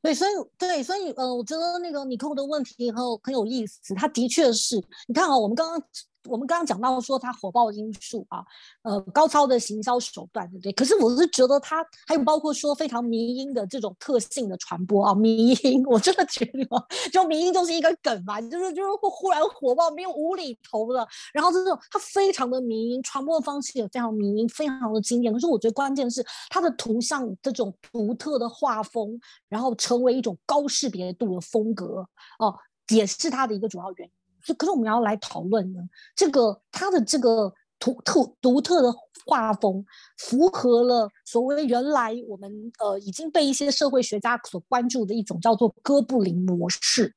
[0.00, 5.88] 对，所以对，所以呃，我觉得那个你扣的问题很有很有意思，它的确是你看啊，我们刚刚。
[6.26, 8.44] 我们刚刚讲到说它火爆因素啊，
[8.82, 10.72] 呃，高超的行销手段，对不对？
[10.72, 21.06] 可是我是觉得它还有包括说非常迷因的这种特性的传播啊，迷因，我真的觉得就迷因就是一个梗嘛，就是就是会忽然火爆，没有无厘头的。
[21.32, 25.32] 然后这种它非常的迷因，传播的方式也非常迷因，非常的经典。
[25.32, 32.06] 可是我觉得关键是它的图像这种独特的画风，然后成为一种高识别度的风格
[32.38, 32.54] 哦，
[32.88, 34.14] 也是它的一个主要原因。
[34.44, 35.80] 就可是我们要来讨论呢，
[36.14, 38.94] 这个它的这个独特独特的
[39.26, 39.84] 画风，
[40.18, 47.14] 符合了所谓原来我们呃已经被一些社会学家所关注的一种叫做哥布林模式。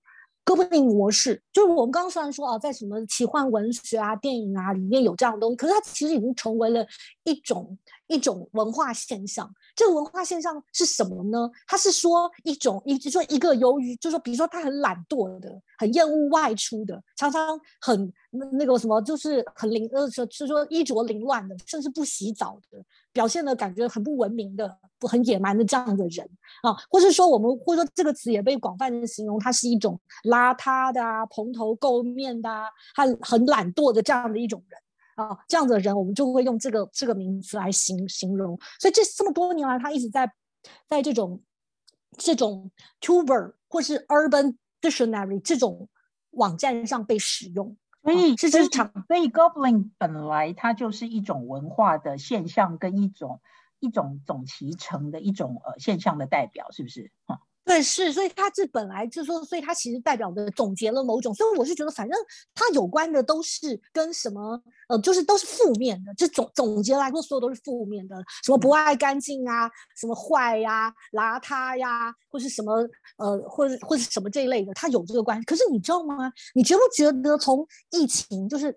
[0.48, 6.88] 哥布林模式就是我们刚刚虽然说啊，在什么奇幻文学啊、电影啊里面有这样的东西，可是它其实已经成为了
[7.26, 9.54] 一种一种文化现象。
[9.76, 11.52] 这个文化现象是什么呢？
[11.68, 18.14] 它是说一种，一就说一个由于，就是说，比如说他很懒惰的，很厌恶外出的，常常很
[18.54, 24.78] 那个什么，就是很凌呃，就是说衣着凌乱的，甚至不洗澡的，表现的感觉很不文明的。
[25.00, 26.28] 不很野蛮的这样的人
[26.64, 32.64] 啊，或是说我们或者说这个词也被广泛的形容，它是一种邋遢的啊、蓬头垢面的啊、
[32.96, 34.82] 很很懒惰的这样的一种人
[35.28, 38.60] 啊，这样的人我们就会用这个这个名词来形形容。
[38.80, 40.28] 所以这这么多年来，他一直在
[40.88, 41.40] 在这种
[42.18, 45.88] 这种 Tuber 或是 Urban Dictionary 这种
[46.32, 47.78] 网站上被使用。
[48.04, 53.42] 所以是这场，所以 Gobelin 本来它就是一种文化的现象跟一种。
[53.80, 57.12] 一种总集成的一种呃现象的代表，是不是？
[57.28, 62.18] 嗯对，是，所以它这本来就说，所以它其实代表的总结了某种，所以我是觉得，反正
[62.56, 75.44] 它有关的都是跟什么，呃，就是都是负面的，这总总结来说，所有都是负面的，什么不爱干净啊，什么坏呀、邋遢呀，或是什么呃，或者或者什么这一类的，它有这个关系。
[75.44, 76.32] 可是你知道吗？
[76.56, 78.74] 你觉不觉得从疫情就是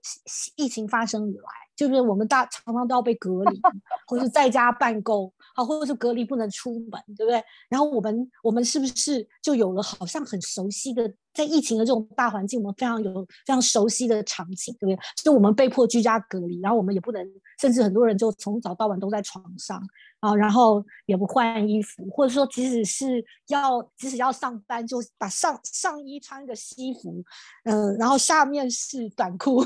[0.57, 1.45] 疫情发生以来，
[1.77, 3.61] 就是我们大常常都要被隔离，
[4.09, 5.33] 或者是在家办公。
[5.55, 7.43] 好，或者是隔离不能出门，对不对？
[7.69, 14.99] 然后我们我们是不是就有了好像很熟悉的，在疫情的这种大环境，我们非常有非常熟悉的场景，对不对？
[15.23, 17.27] 就我们被迫居家隔离，然后我们也不能，
[17.61, 19.83] 甚至很多人就从早到晚都在床上。
[20.21, 27.25] 啊，然后也不换衣服，或者说即使是要即使要上班，就把上上衣穿个西服，
[27.65, 29.65] 嗯、然后下面是短裤。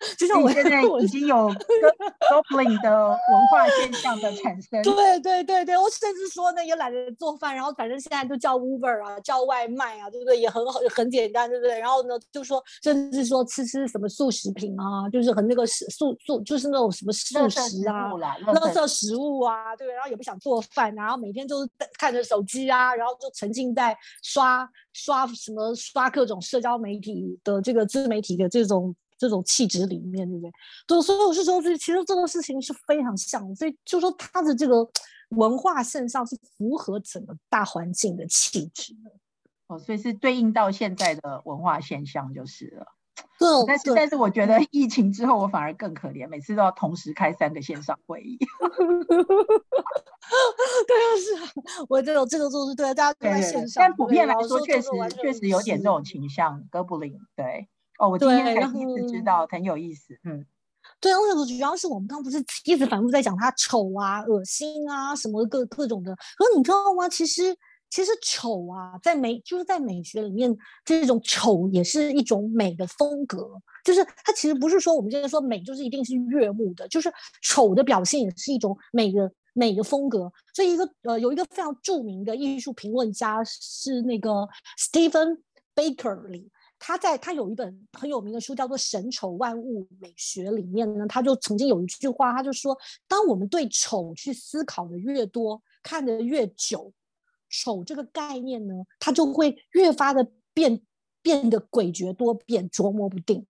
[0.18, 1.36] 就像我现在 已经有
[2.30, 4.82] Gobelin 的文化现象的产生。
[4.82, 10.38] 对对对对，我甚至说呢，也懒得做饭，然后反正现在就叫 Uber 啊，叫外卖啊，对不对？
[10.38, 11.78] 也很好，很简单，对不对？
[11.78, 19.90] 然后呢，就说甚至说吃吃什么速食品啊，就是很那个素素素，就是那种什么素食啊，垃圾食物啊，对。
[19.90, 30.50] 然后也不想做饭，然后每天就是看着手机啊，然后就沉浸在刷刷什么刷各种社交媒体的这个自媒体的这种这种气质里面，对不对？
[30.86, 34.88] 对，所以我是说，这其实这个事情是非常像，所以就说他的这个
[35.36, 39.12] 文化现象是符合整个大环境的气质的。
[39.66, 42.86] 哦，所以是对应到现在的文化现象就是了。
[43.38, 48.38] 对，但是但是我觉得疫情之后我反而更可怜，每次都要同时开三个线上会议。
[50.86, 51.48] 对啊，是啊，
[51.88, 53.82] 我这种这个就是对啊，大家都在线上。
[53.82, 54.88] 但普遍来说，确实
[55.20, 56.64] 确实有点这种倾向。
[56.70, 57.68] 哥布林，对，
[58.00, 60.18] 哦，我今天才第一次知道，很有意思。
[60.24, 60.44] 嗯，
[61.00, 66.16] 对啊，为什么主要是我们刚刚不是 一直反复在讲他丑啊、恶心啊什么各各种的？
[66.36, 67.08] 可是你知道吗？
[67.08, 67.56] 其实。
[67.92, 73.60] 其实丑啊，在美就是在美学里面，这种丑也是一种美的风格。
[73.82, 80.32] 就是它其实不是说我们现在说美就是一定是悦目的，就是丑的表现也是一种美的美的风格。
[80.54, 84.48] 所以一个呃有一个非常著名的艺术评论家是那个
[84.78, 85.38] Stephen
[85.74, 86.14] Baker
[86.80, 92.76] 他在他有一本很有名的书叫做《神丑万物美学》里面呢，他就曾经有一句话，他就说：
[93.06, 96.90] 当我们对丑去思考的越多，看的越久，
[97.50, 100.80] 丑这个概念呢，它就会越发的变
[101.20, 103.46] 变得诡谲多变，捉摸不定。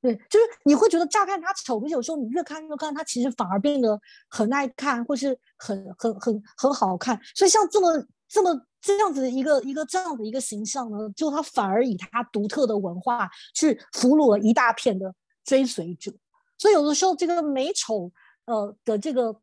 [0.00, 7.20] 对，就是你会觉得乍看它丑，可是有时候你越看越看，它其实反而变得很耐看，或是很很很很好看。
[7.36, 15.14] 所以像这么这么这样子一个一个这样的一个形象呢，就他反而以他独特的文化去俘虏了一大片的
[15.44, 16.12] 追随者。
[16.58, 18.12] 所以有的时候这个美丑
[18.44, 19.40] 呃的这个。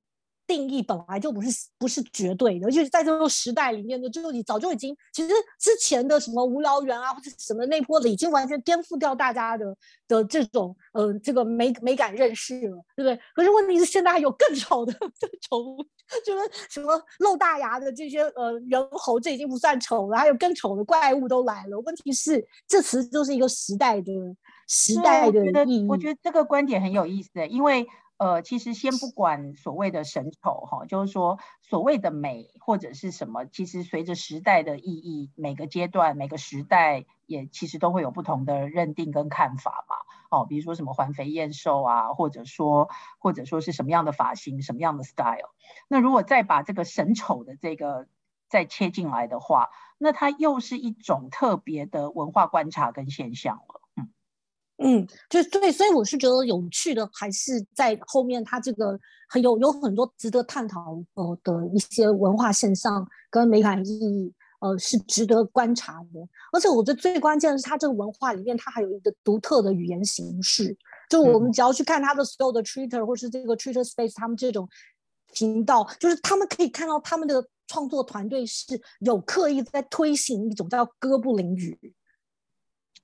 [0.49, 9.77] 定义本来就不是不是绝对的，而且在这个时代里面的，就你早就已经，其实之前的什么无聊猿啊，或者什么那波的，已经完全颠覆掉大家的
[10.07, 13.19] 的这种呃这个美美感认识了，对不对？
[13.35, 15.77] 可是问题是现在还有更丑的 更丑，
[16.25, 21.79] 就是什么露大牙的这些呃猿猴，这已经不算丑了，还有更丑的怪物都来了。
[21.81, 24.11] 问题是这词就是一个时代的
[24.67, 25.87] 时代的意义。
[25.87, 27.85] 我觉得这个观点很有意思，因为。
[28.19, 39.95] 呃，其实先不管所谓的神丑哈，就是说所谓的美或者是什么，其实随着时代的意义，每个阶段每个时代也其实都会有不同的认定跟看法嘛。
[40.37, 42.89] 哦，比如说什么环肥燕瘦啊，或者说
[43.19, 45.55] 或者说是什么样的发型，什么样的 style。
[45.87, 48.09] 那如果再把这个神丑的这个
[48.49, 53.78] 再切进来的话，那它又是一种特别的文化观察跟现象了。
[54.81, 66.19] 嗯，就对，所以我是觉得有趣的，还是在后面，它这个很有有很多值得探讨呃的一些文化现象跟美感意义，呃，是值得观察的。
[66.53, 70.77] 而且我觉得最关键的是，它这个文化里面，它还有一个独特的语言形式。
[71.09, 74.69] 就我们只要去看它的所有的 Twitter 或是这个 Twitter Space，他们这种
[75.33, 81.93] 频道，就是他们可以看到他们的创作团队是有刻意在推行一种叫哥布林语。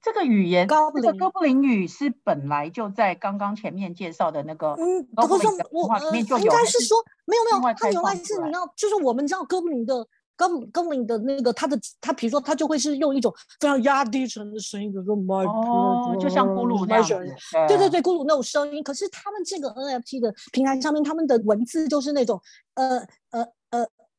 [0.06, 6.96] 这个语言，高这个哥布林语是本来就在刚刚前面介绍的那个嗯，哥布林文化里面就有，应该是说
[7.26, 18.84] 没有没有，它原来是你要就是我们知道哥布林的哥布哥布林的那个他的他，比如说他就会是用一种非常压低沉的声音，比如说哦，就像咕噜那样，对对对，咕噜那种声音。
[18.84, 22.40] 可是他们这个 NFT 的平台上面，他们的文字就是那种
[22.76, 23.00] 呃
[23.32, 23.44] 呃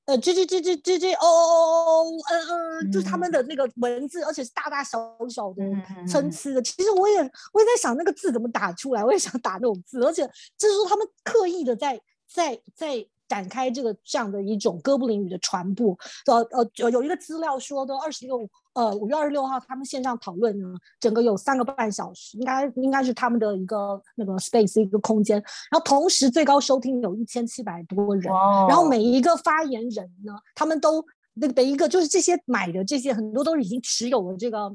[0.07, 0.14] 呃。
[0.14, 4.98] 呃，G G G G G G，哦哦哦哦，呃呃，就是他们的那个文字，而且是大大小
[5.28, 5.62] 小的
[6.09, 6.62] 参差的。
[6.62, 7.18] 其实我也
[7.52, 10.22] 我也在想那个字怎么打出来，我也想打那种字，而且
[10.57, 13.07] 就是说他们刻意的在在在。
[13.28, 20.68] 展开这个这样的一种哥布林语的传播，呃呃，有有一个资料说的二十六，呃五月二十六号他们线上讨论呢，
[21.01, 25.37] 整个有三个半小时，应该应该是他们的一个那个 space 一个空间，
[25.70, 28.31] 然后同时最高收听有一千七百多人，
[28.68, 31.03] 然后每一个发言人呢，他们都
[31.33, 34.70] 那个的一个就是这些买的这些很多都是已经持有了这个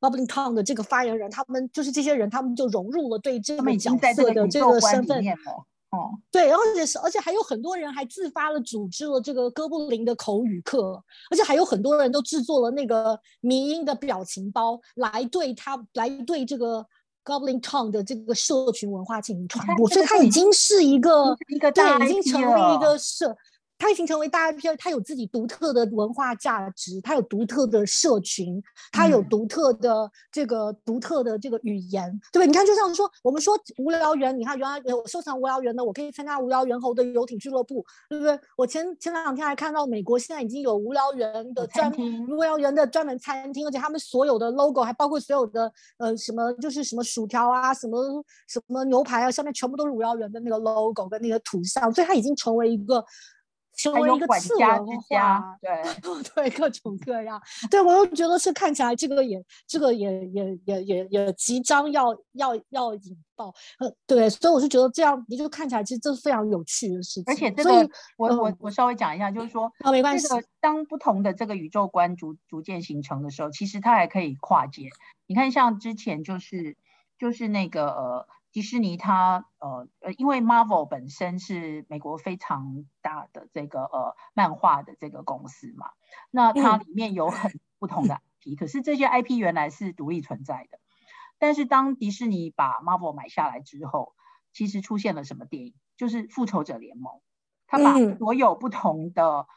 [0.00, 5.24] Goblin Town 的这个发言人，他们就是这些人，他们就融入了对这个角色的这个身份。
[5.94, 16.84] 哦，对，然后也是，而且还有很多人还自发的组织了这个哥布林的口语课，而且还有很多人都制作了那个迷音的表情包，来对他来对这个
[17.24, 23.34] Goblin Town 的这个社群文化进行传播，所以它已经是一个一个对，已经成为一个社。
[23.78, 28.62] 它已经成为大 IP，它有自己独特的文化价值，它有独特的社群，
[28.92, 32.46] 它有独特的这个独特的这个语言，嗯、对不对？
[32.46, 38.38] 你看，就像说我们说无聊猿，你看原来我收藏无聊猿的，我可以参加无聊猿猴的游艇俱乐部，对不对？
[38.56, 41.92] 我前前两天还看到美国现在已经有无聊猿的专
[42.28, 53.04] 无聊猿的专门餐厅，而且他们所有的 logo 还包括所有的呃什么就是什么薯条啊，什么什么牛排啊，上面全部都是无聊猿的那个 logo 跟那个图像，所以它已经成为一个。
[53.76, 55.82] 成为一个次文化，对
[56.34, 67.24] 对，各种各样，对我又觉得是看起来这个也这个也也也也也即将要要要引爆，呃，对，所以我是觉得这样，你就看起来其实这是非常有趣的事情。
[67.26, 70.28] 而且这个，我我我稍微讲一下，就是说，啊，没关系。
[70.28, 74.88] 这个当不同的这个宇宙观逐逐渐形成的时候，其实它还可以跨界。
[75.26, 76.76] 你看，像之前就是
[77.18, 78.26] 就是那个呃。
[78.54, 85.90] 迪士尼它呃呃，因为 Marvel 本身是美国非常大的这个呃漫画的这个公司嘛，
[86.30, 90.78] 那它里面有很不同的 IP，可是这些 IP 原来是独立存在的。
[91.38, 94.14] 但是当迪士尼把 Marvel 买下来之后，
[94.52, 95.74] 其实出现了什么电影？
[95.96, 97.20] 就是复仇者联盟，
[97.66, 99.48] 他把所有不同的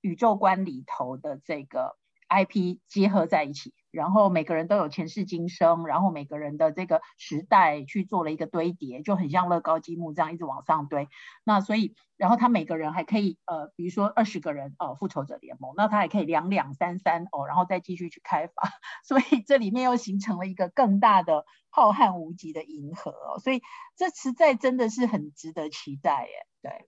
[0.00, 3.74] 宇宙观里头的这个 IP 结合在一起。
[3.96, 11.08] 然后每个人都有前世今生，然后每个人的这个时代去做了一个堆叠，就很像乐高积木这样一直往上堆。
[11.44, 18.70] 那所以，然后他每个人还可以呃，比如说二十个人哦，复仇者联盟，那他还可以两两三三哦，然后再继续去开发。
[19.02, 23.62] 所以这里面又形成了一个更大的浩瀚无极的银河，所以
[23.96, 26.86] 这实在真的是很值得期待耶，对。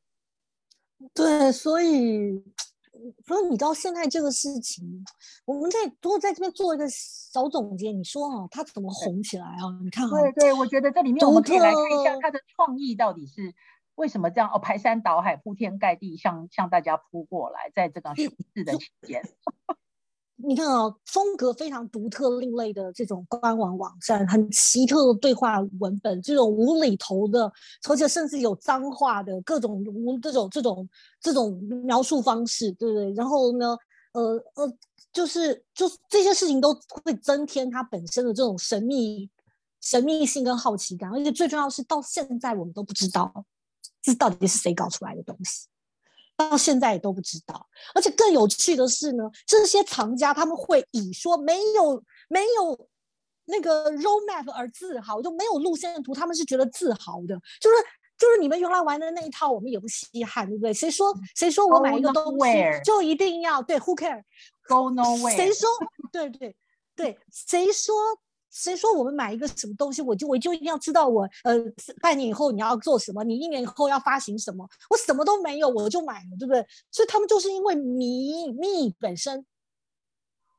[1.15, 2.43] 对，所以，
[3.27, 5.05] 所以你知道现在这个事情，
[5.45, 9.63] 我们在如果在这边做一个小总结，你说啊，他怎么红起来啊？
[9.83, 13.55] 你看啊，对对，我觉得这里面我们可以来看一下他的创意到底是
[13.95, 19.23] 为什么这样哦，排山倒海、铺天盖地向向大家扑过来，在这个熊市的期间。
[20.47, 27.53] 你看啊，风格非常独特、另类的这种官网网站，很奇特的对话文本，这种无厘头的，
[27.89, 30.89] 而且甚至有脏话的各种无这种这种
[31.21, 33.13] 这种描述方式，对不对？
[33.15, 33.77] 然后呢，
[34.13, 34.73] 呃呃，
[35.13, 36.73] 就是就这些事情都
[37.05, 39.29] 会增添它本身的这种神秘
[39.81, 43.45] 神秘性跟好奇感，而且最重要是，到现在我们都不知道
[44.01, 45.67] 这到底是谁搞出来的东西。
[46.39, 52.89] 到现在也都不知道，而且更有趣的是呢，这些藏家他们会以说没有没有
[53.47, 57.77] 那个 roadmap 而自豪，就没有路线图，他们是觉得自豪的，就是
[58.17, 60.73] 就是你们原来玩的那一套，我们也不稀罕，对不对？
[60.73, 65.35] 谁说谁说我买一个东西就一定要对？Who care？Go nowhere？
[65.35, 65.69] 谁说？
[66.13, 66.55] 对对
[66.95, 67.95] 对，谁说？
[68.51, 71.55] 谁说我们买一个什么东西，我就我就一定要知道我呃
[72.01, 74.67] 半年以后你要做什么，你一年以后要发行什么？
[74.89, 76.67] 我什么都没有，我就买了，对不对？
[76.91, 79.45] 所以他们就是因为迷迷本身，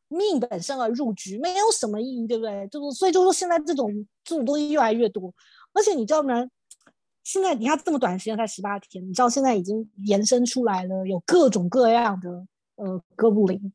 [0.07, 2.67] 命本身而入局，没有什么意义，对不对？
[2.67, 3.89] 就是所以就是说现在这种
[4.23, 5.33] 这种东西越来越多，
[5.73, 6.47] 而且你知道吗？
[7.23, 12.29] 现在你看这么短时间才十八天，你知道现在已经延伸出来了，有各种各样的
[12.75, 13.73] 呃哥布林，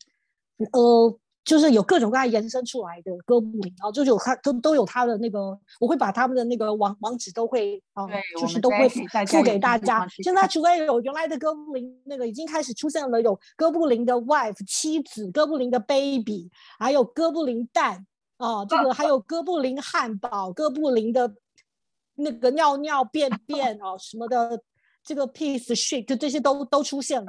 [0.72, 1.18] 呃。
[1.44, 8.06] 就是有各种各样延伸出来的哥布林，然后就是有他都都有他的那个，我会把他们的那个网网址都会啊，
[8.40, 10.08] 就是都会付给大家。
[10.22, 18.06] 现在除了有原来的哥布林，那个已经开始出现了有哥布林的 wife 妻子，哥布林的 baby，还有哥布林蛋
[18.38, 21.34] 啊，这个还有哥布林汉堡，哥布林的
[22.14, 24.60] 那个尿尿便便啊什么的。
[25.04, 27.26] 这个 piece shit 就这些都都出现了，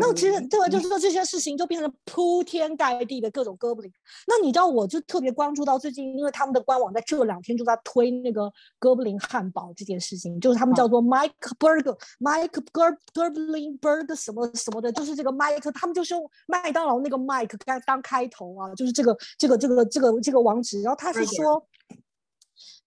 [0.00, 0.68] 那其实这个？
[0.68, 3.90] 就是说这些事情就变成铺天盖地的各种哥布林。
[4.26, 21.64] 那你知道，我就特别关注到最近，因为他们的官网在这两天就在推那个哥布林汉堡这件事情，就是他们叫做 Mike Burger，Mike Ger Gerblin Burger 什么什么的，就是这个 Mike，他们就是用麦当劳那个 Mike 当当开头啊，就是这个这个这个这个这个网址，然后他是说。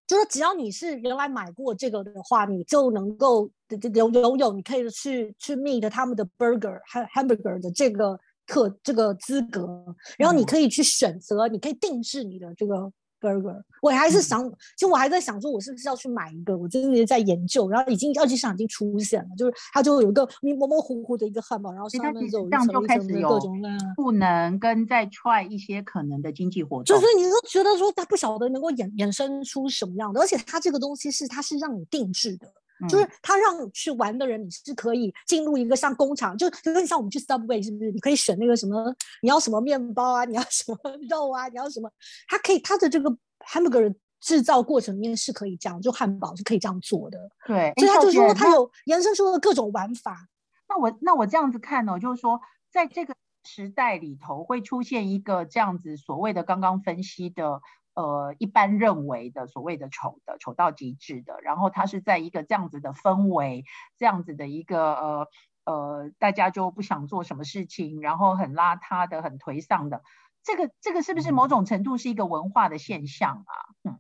[0.07, 3.49] 就是只要你是原来买过这个的话，你就能够
[3.93, 9.83] 有有有，你可以去去 meet 他们的 burger 和 hamburger 的这个特这个资格，
[10.17, 12.91] 然后你可以去选择，你可以定制你的这个。
[13.19, 16.57] burger，我还是想，其实我还在想说，我是不是要去买一个？
[16.57, 32.51] 我真的在研究，然后已经二级市场已经出现了，就是它就有一个模模糊糊的一个汉堡，然后上面就有一层一层的各种各样，不能跟再 try 一些可能的经济活动，就是你都觉得说它不晓得能够衍衍生出什么样的，而且它这个东西是它是让你定制的。
[32.87, 37.91] 就是他让去玩的人，你是可以进入一个像工厂，就有点像我们去 Subway，是不是？
[37.91, 40.77] 你可以选那个什么，你要什么面包啊，你要什么
[41.09, 41.89] 肉啊，你要什么？
[42.27, 43.09] 他可以，他的这个
[43.39, 47.17] hamburger 制造过程里面是可以这样，就汉堡是可以这样做的。
[47.47, 50.27] 对，所以他就说他有延伸出了各种玩法。
[50.69, 52.39] 那我那我这样子看呢，就是说
[52.71, 57.61] 在这个时代里头会出现一个这样子所谓的刚刚分析的。
[57.97, 63.65] 呃，一般认为的所谓的丑的丑到极致的，然后它是在一个这样子的氛围，
[63.97, 65.27] 这样子的一个呃
[65.65, 70.03] 呃，大家就不想做什么事情，然后很邋遢的、很颓丧的，
[70.43, 73.53] 这个这个是不是某种程度是一个文化的现象啊？
[73.83, 73.99] 嗯。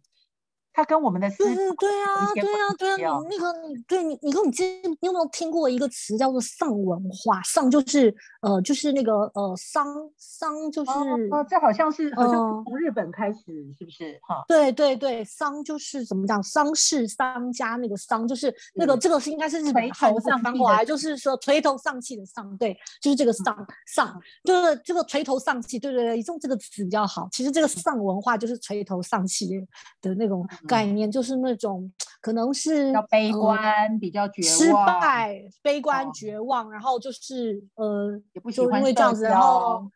[0.77, 4.63] 它跟我们的思对对啊，对啊，对啊，你那个你对你你跟你记，
[5.01, 7.41] 你有没有听过一个词叫做丧文化？
[7.41, 10.91] 丧就是呃就是那个呃丧丧就是
[11.31, 13.39] 哦，这好像是好像是从日本开始
[13.75, 14.45] 是不是哈？
[14.47, 16.43] 对对对，丧就是怎么讲？
[16.43, 27.27] 丧事丧家那个丧就是那个这个是应该是日本汉字翻过来，就是说垂头丧气的丧，对，就是这个丧丧，就是这个垂头丧气，对对对，用这个词比较好。
[27.31, 29.59] 其实这个丧文化就是垂头丧气
[30.03, 30.47] 的那种。
[30.67, 31.91] 概念就是那种，
[32.21, 39.91] 可能是比较悲观、呃、比较绝望、失败、悲观、绝望，哦、然后就是呃，也不喜欢因为这样子，然后、哦、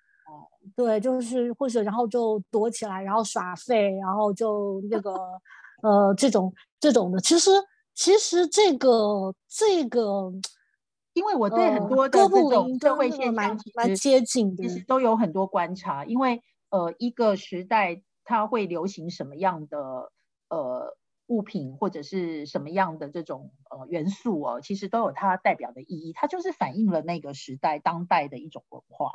[0.76, 5.14] 对，就是或者然后就躲起来，然后耍废，然后就那个
[5.84, 7.52] 呃，这种这种的，其实
[7.94, 10.32] 其实这个这个，
[11.14, 14.86] 因为我对很多的这种社会现象蛮蛮接近的，其实。
[14.86, 16.42] 都有很多观察，因为。
[16.72, 20.10] 呃一个时代它会流行什么样的
[20.52, 20.98] 呃
[21.28, 29.12] 物品或者是什么样的这种呃元素哦，其实都有它代表的意义，它就是反映了那个时代当代的一种文化，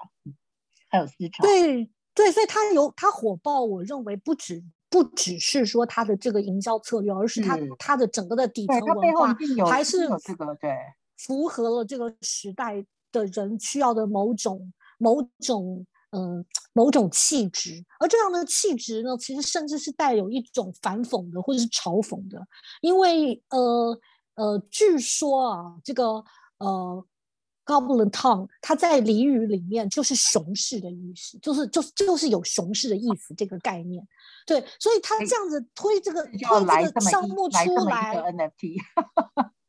[0.88, 1.42] 还有思潮。
[1.42, 9.36] 对对，所以它有它火爆，我认为不止不只是说它的这个营销策略，而是它它的整个的底层文化
[9.70, 10.70] 还是这个对
[11.18, 12.82] 符合了这个时代
[13.12, 15.86] 的人需要的某种某种。
[16.16, 16.42] 嗯，
[16.72, 22.40] 某种气质，而这样的气质呢，其实甚至是带有一种反讽的或者是嘲讽的，
[22.80, 24.00] 因为呃
[24.36, 26.24] 呃，据说啊，这个
[26.56, 27.04] 呃
[27.66, 34.02] ，Goblin Tongue 它在俚语里面就是熊市的意思，就是就就是有熊市的意思这个概念，
[34.46, 37.56] 对，所以他这样子推这个推这个项目出
[37.88, 38.76] 来，来 NFT。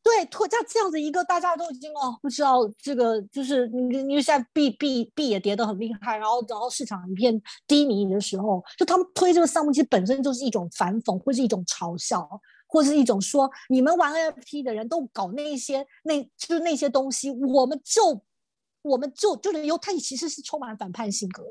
[0.08, 12.26] 对，拖这样这样子一个，大家都已经哦，不知道这个就是你你现在币币币也跌得很厉害，然后然后市场一片低迷的时候，就他们推这个项目，其实本身就是一种反讽，或是一种嘲笑，
[12.68, 18.24] 或是一种说你们玩 NFT 的人都搞那些那就是那些东西，我们就
[18.84, 21.50] 我们就就是有他其实是充满反叛性格的。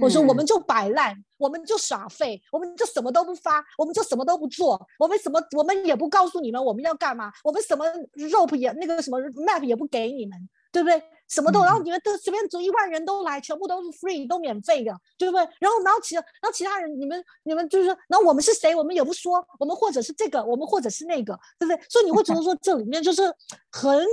[0.00, 10.38] 我说我们就摆烂，我们就耍废，我们就什么都不发，我们就什么都不做，我们什么我们也不告诉你们我们要干嘛，我们什么 rope 也那个什么 map 也不给你们，
[10.72, 11.02] 对不对？
[11.28, 15.48] 什么都，然后你们都随便走一万人都来，全部都是 free 都免费的，对不对？
[15.60, 18.74] 然后然后其然后其他人你们你们就是说，然后我们是谁？
[18.74, 21.80] 我们也不说，我们或者是这个，我们或者是那个，对不对？
[21.88, 23.22] 所以你会觉得说这里面就是
[23.70, 24.04] 很，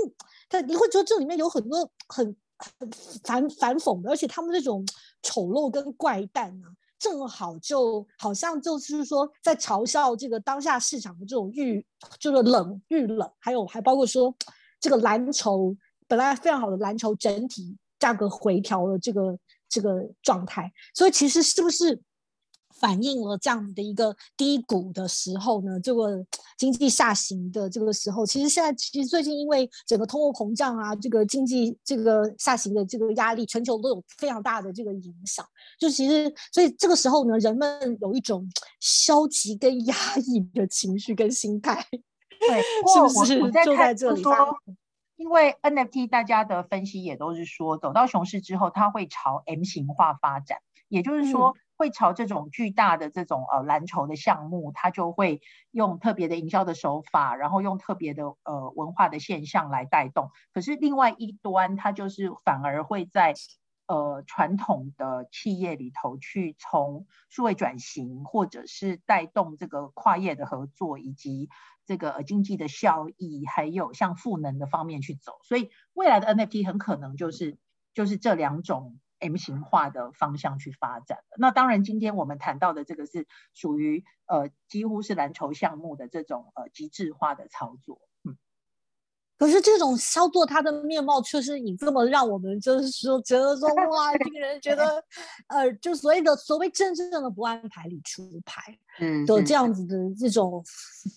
[0.48, 2.36] 他你会觉得这里面有很多很。
[2.80, 2.90] 很
[3.24, 4.84] 反反讽的，而且他们那种
[5.22, 6.68] 丑陋跟怪诞、啊，
[7.00, 11.86] 正好就好像就是说在嘲笑这个当下市场的这种遇，
[12.20, 14.36] 就是冷遇冷，还有还包括说
[14.80, 15.76] 这个蓝筹
[16.08, 19.38] 本来非常好的蓝筹整体价格回调的这个
[19.68, 22.02] 这个状态，所以其实是不是？
[22.80, 26.24] 反映了这样子的一个低谷的时候呢，这个
[26.58, 35.46] 经济下行的这个时候，其实现在其实最近因为整个通货膨胀啊，这个经济这个下行的这个压力，全球都有非常大的这个影响。
[35.80, 38.48] 就其实所以这个时候呢，人们有一种
[38.80, 41.84] 消极跟压抑的情绪跟心态，
[42.40, 44.34] 对，是 不是就在这里说？
[45.16, 50.60] 因为 NFT 大家的分析也都是说，走到熊市之后，它会朝 M 型化发展，
[50.90, 51.56] 也就是说。
[51.78, 60.32] 会朝这种巨大的这种呃蓝筹的项目，它就会用特别的营销的手法，然后用特别的呃文化的现象来带动。
[60.52, 63.36] 可是另外一端，它就是反而会在
[63.86, 71.48] 呃传统的企业里头去从数位转型，或者是带动这个跨业的合作，以及
[71.86, 75.34] 这个经济的效益，还有像赋能的方面去走。
[75.44, 77.60] 所以未来的 NFT 很可能就是
[77.94, 79.00] 就是这两种。
[79.20, 81.20] M 型化的方向去发展。
[81.38, 88.00] 那当然，今天我们谈到的这个是属于呃几乎是蓝筹项目的这种呃极致化的操作。
[89.38, 95.04] 可是这种操作，他的面貌却是以这么让我们就是说觉得说 哇，这个人觉得
[95.48, 98.76] 呃，就所谓的所谓真正的不按牌理出牌
[99.28, 100.64] 的这样子的这种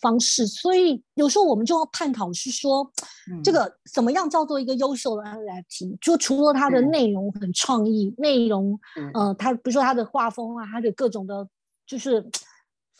[0.00, 0.46] 方式。
[0.46, 2.90] 所以有时候我们就要探讨是说，
[3.42, 5.96] 这个怎么样叫做一个优秀的 NFT？
[6.00, 8.78] 就除了它的内容很创意，内容
[9.14, 11.48] 呃，它比如说它的画风啊，它的各种的，
[11.86, 12.28] 就是。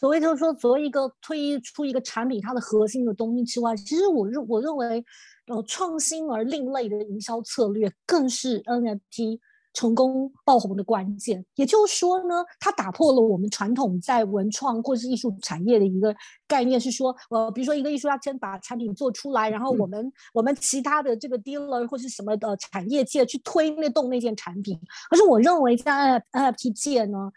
[0.01, 5.05] 所谓就是说，作为一个推出一个产品，它的核心的东西之外，其实我认我认为，
[5.49, 9.39] 呃，创新而另类的营销策略，更是 NFT
[9.75, 11.45] 成功爆红的关键。
[11.57, 16.17] 也就是说呢，它打破了我们传统在文创或是艺术产业的一个
[16.49, 24.81] 概念，是说，呃，比如说一个艺术家先把产品做出来，然后我们、嗯、我们其他的这个 dealer 或是什么的产业界去推那动那件产品。
[25.11, 27.31] 可是我认为在 NFT 界呢。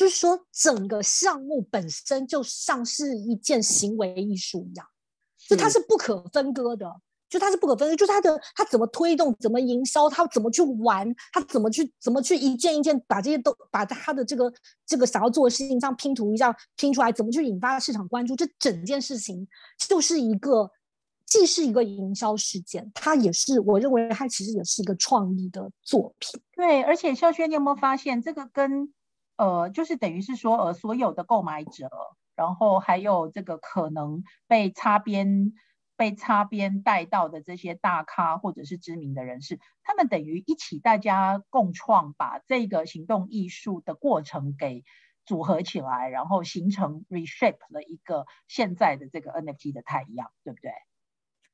[0.00, 4.86] 就是说，整个项目本身就像是一件行为艺术一样，
[5.46, 6.90] 就它是不可分割的，
[7.28, 14.50] 就它是不可分割，就是它的它怎么推动，怎么营销，它怎么去玩，它怎么去怎么去一件一件把这些都把它的这个
[14.86, 19.46] 这个想要做的事情像拼图一样拼出来，怎么去引发市场关注，这整件事情
[19.86, 20.70] 就是一个
[21.26, 26.40] 既是一个营销事件，它也是我认为它其实也是一个创意的作品。
[26.56, 28.94] 对，而且肖轩，你有没有发现这个跟？
[29.40, 31.88] 呃，就是等于是说，呃，所有的购买者，
[32.36, 35.54] 然后还有这个可能被擦边、
[35.96, 44.84] 被擦边带到的这些大咖或者是知名的人士，他们等于一起大家共创，把这个行动艺术的过程给
[45.24, 50.70] 组合起来，然后形成 reshape 了一个现在的这个 NFT 的太阳，对不对？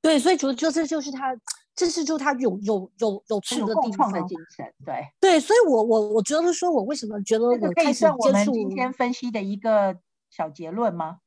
[0.06, 1.36] 对，所以主就是就是他。
[1.78, 9.94] 这是就他有有有有趣的地方，的精神，对对，所以我我我觉得说，我为什么觉得我开始接触，我们今天分析的一个
[10.30, 11.18] 小结论吗？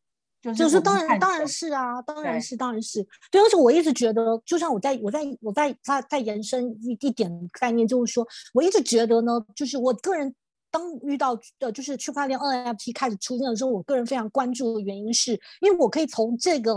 [0.41, 10.33] 就是就是当然当然是啊，当然是当然是对，而且我一直觉得，就像我在我在我在在在延伸一一点概念，就是说，我一直觉得呢，就是我个人。
[10.71, 16.73] 当遇到的就是区块链 NFT 开始出现的时候，我个人非常关注的原因是，因为我可以从这个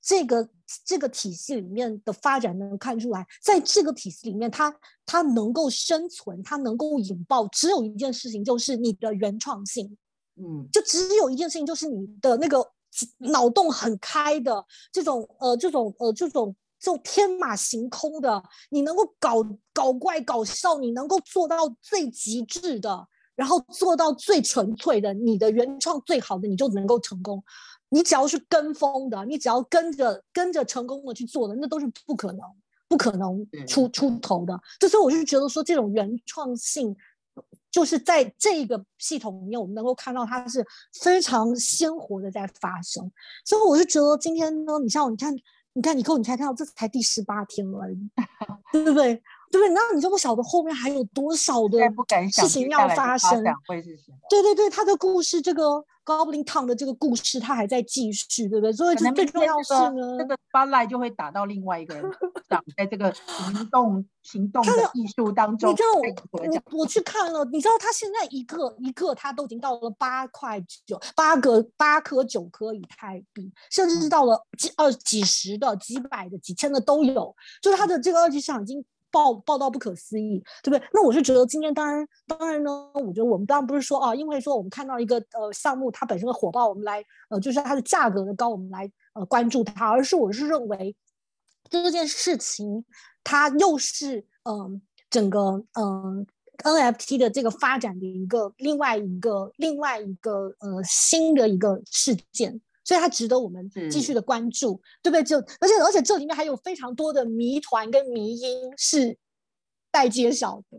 [0.00, 0.48] 这个
[0.84, 4.74] 这个体系里面的发展能看出来，在这个体系里面，它
[5.04, 9.96] 它能够生存，它能够引爆，只有一件事情，就是你的原创性，
[10.36, 12.64] 嗯，就只有一件事情，就是你的那个
[13.18, 19.36] 脑洞很开的这种呃这种呃这种这种天马行空的，你能够搞
[19.72, 23.08] 搞怪搞笑，你能够做到最极致的。
[23.42, 27.42] 然后做到最纯粹的，你的原创最好的，你就能够成功。
[27.88, 32.40] 你只要是跟风的，你只要跟着跟着成功的去做的，那都是不可能，
[32.86, 34.56] 不可能出出头的。
[34.88, 36.96] 所以我就觉得说，这种原创性，
[37.68, 40.64] 就是在这个系统里面，我们能够看到它是
[41.00, 43.10] 非常鲜活的在发生。
[43.44, 45.34] 所以我就觉得今天呢，你像你看，
[45.72, 47.98] 你看你跟我你才看到这才第十八天而已，
[48.72, 49.20] 对不对？
[49.58, 49.68] 对？
[49.70, 51.78] 那你就不晓得后面还有多少的
[52.30, 53.42] 事情要发生。
[54.28, 58.72] 对对对，他的故事，这个 Goblin Town 的这个故事，他还在继续，对不对？
[58.72, 62.04] 所以最重要是呢，这个 spotlight 就会打到另外一个人
[62.48, 65.70] 长，在这个行动行动的艺术当中。
[65.70, 78.84] 你知道我我我去看了，你知道他现在一个一个他都已经到了八块九八个八颗九颗以太币，甚至是到了几二几十的几百的几千的都有，就是他的这个二级市场已经。
[79.12, 80.88] 爆爆到不可思议，对不对？
[80.92, 90.96] 那我是觉得今天当然当然呢，我觉得我们当然不是说啊，因为说我们看到一个呃项目它本身的火爆，我们来呃就是它的价格的高，我们来呃关注它，而是我是认为
[91.68, 92.84] 这件事情
[93.22, 96.26] 它又是嗯、整个嗯、
[96.64, 102.60] NFT 的这个发展的一个另外一个另外一个呃新的一个事件。
[102.84, 105.22] 所以它值得我们继续的关注，对不对？
[105.22, 109.16] 就而且而且这里面还有非常多的谜团跟迷因是
[109.90, 110.78] 待揭晓的，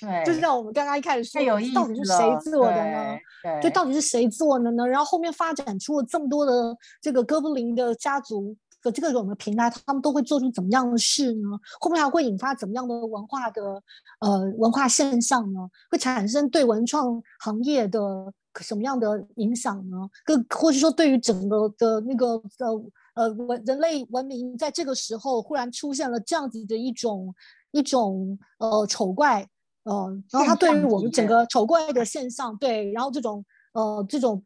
[0.00, 1.40] 对，就是像我们刚刚一开始说，
[1.74, 3.16] 到底是谁做的呢？
[3.42, 4.86] 对，就到底是谁做的呢？
[4.86, 11.48] 然后后面发展出了这么多的这个哥布林的家族的这个种的平台，他们都会做出怎么样的事呢？
[11.80, 13.62] 后面还会引发怎么样的文化的
[14.20, 15.60] 呃文化现象呢？
[15.90, 18.32] 会产生对文创行业的。
[18.60, 19.96] 什么样的影响呢？
[20.24, 22.26] 更或者说，对于整个的那个
[22.58, 22.84] 呃
[23.14, 27.32] 呃文人类文明，在这个时候忽然出现了这样子的一种
[27.70, 29.46] 一种呃丑怪
[29.84, 33.44] 呃，然后它对于我们整个丑怪的现象，对，然后这种
[33.74, 34.44] 呃这种，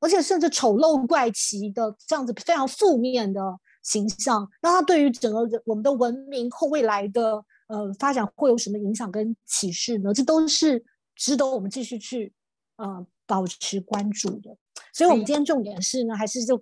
[0.00, 3.40] 而且甚至丑陋怪奇的这样子非常负面的
[3.82, 10.12] 形象，那它对于整个我们的文明后未来的呃发展会有什么影响跟启示呢？
[10.12, 10.84] 这都是
[11.14, 12.32] 值得我们继续去
[12.78, 13.06] 呃。
[13.26, 14.56] 保持关注的，
[14.92, 16.60] 所以我们今天重点是呢，还是就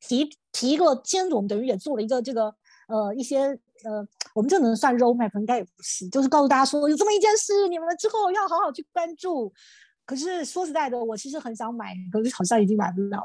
[0.00, 2.54] 提提一个，今天我们等于也做了一个这个
[2.88, 3.38] 呃一些
[3.84, 9.52] 呃，我们这能算 roadmap 应该也不是，就是告诉大家说有这么一件事，你们之后要好好去关注。
[10.04, 13.22] 可是说实在的，我其实很想买，可是好像已经买不了。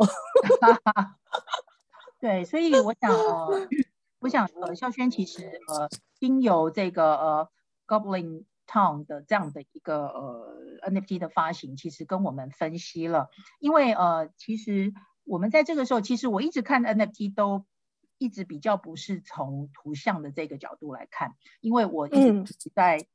[2.19, 3.67] 对，所以我想呃，
[4.21, 7.49] 我想呃，孝轩其实呃，经由这个呃
[7.85, 8.45] Goblin。
[8.71, 14.93] Town 的这样的一个呃 NFT 的发行，其实跟我们分析了，因为呃，其实
[15.25, 17.65] 我们在这个时候，其实我一直看 NFT 都
[18.17, 23.07] 一直比较不是从图像的这个角度来看，因为我一直在、嗯、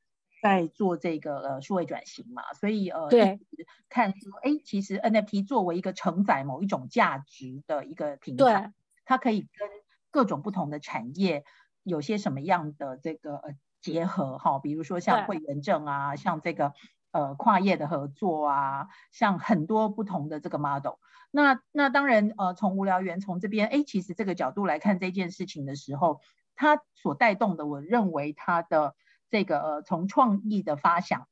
[0.43, 8.75] 在做这个呃数位转型嘛，所以呃，对，一直看说，哎，其实 NFT 作为一个承载某一种价值的一个平台，
[9.07, 9.71] 它可以跟
[10.11, 11.45] 各种不同的产业
[11.83, 13.57] 有些什么样的这个呃。
[13.81, 16.73] 结合哈，比如说像会员证啊，像这个
[17.13, 20.95] 呃跨业的合作啊，像很多不同的这个 model。
[21.31, 26.21] 那那当然呃，从无聊猿从这边哎，其实这个角度来看这件事情的时候，
[26.55, 28.95] 它所带动的，我认为它的
[29.29, 31.29] 这个呃从创意的发想，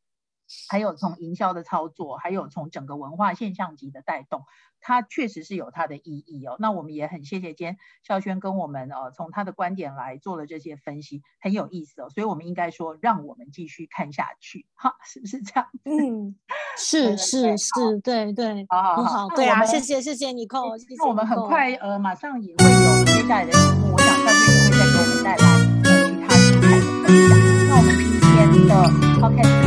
[0.69, 4.45] 还有从营销的操作还有从整个文化现象级的带动
[4.81, 6.57] 它确实是有它的意义哦。
[6.59, 12.11] 那我们也很谢谢今天孝轩跟我们呃从他的观点来做了这些分析很有意思哦。
[12.11, 16.37] 所以我们应该说让我们继续看下去哈是不是这样 嗯
[16.77, 20.61] 是是是对对好好好对啊谢谢谢谢你扣
[20.99, 25.45] 那我们很快呃马上也会有接下来的节目我想孝轩也会再给我们带来
[25.85, 29.64] 呃其他精彩的分享那我们今天的 ok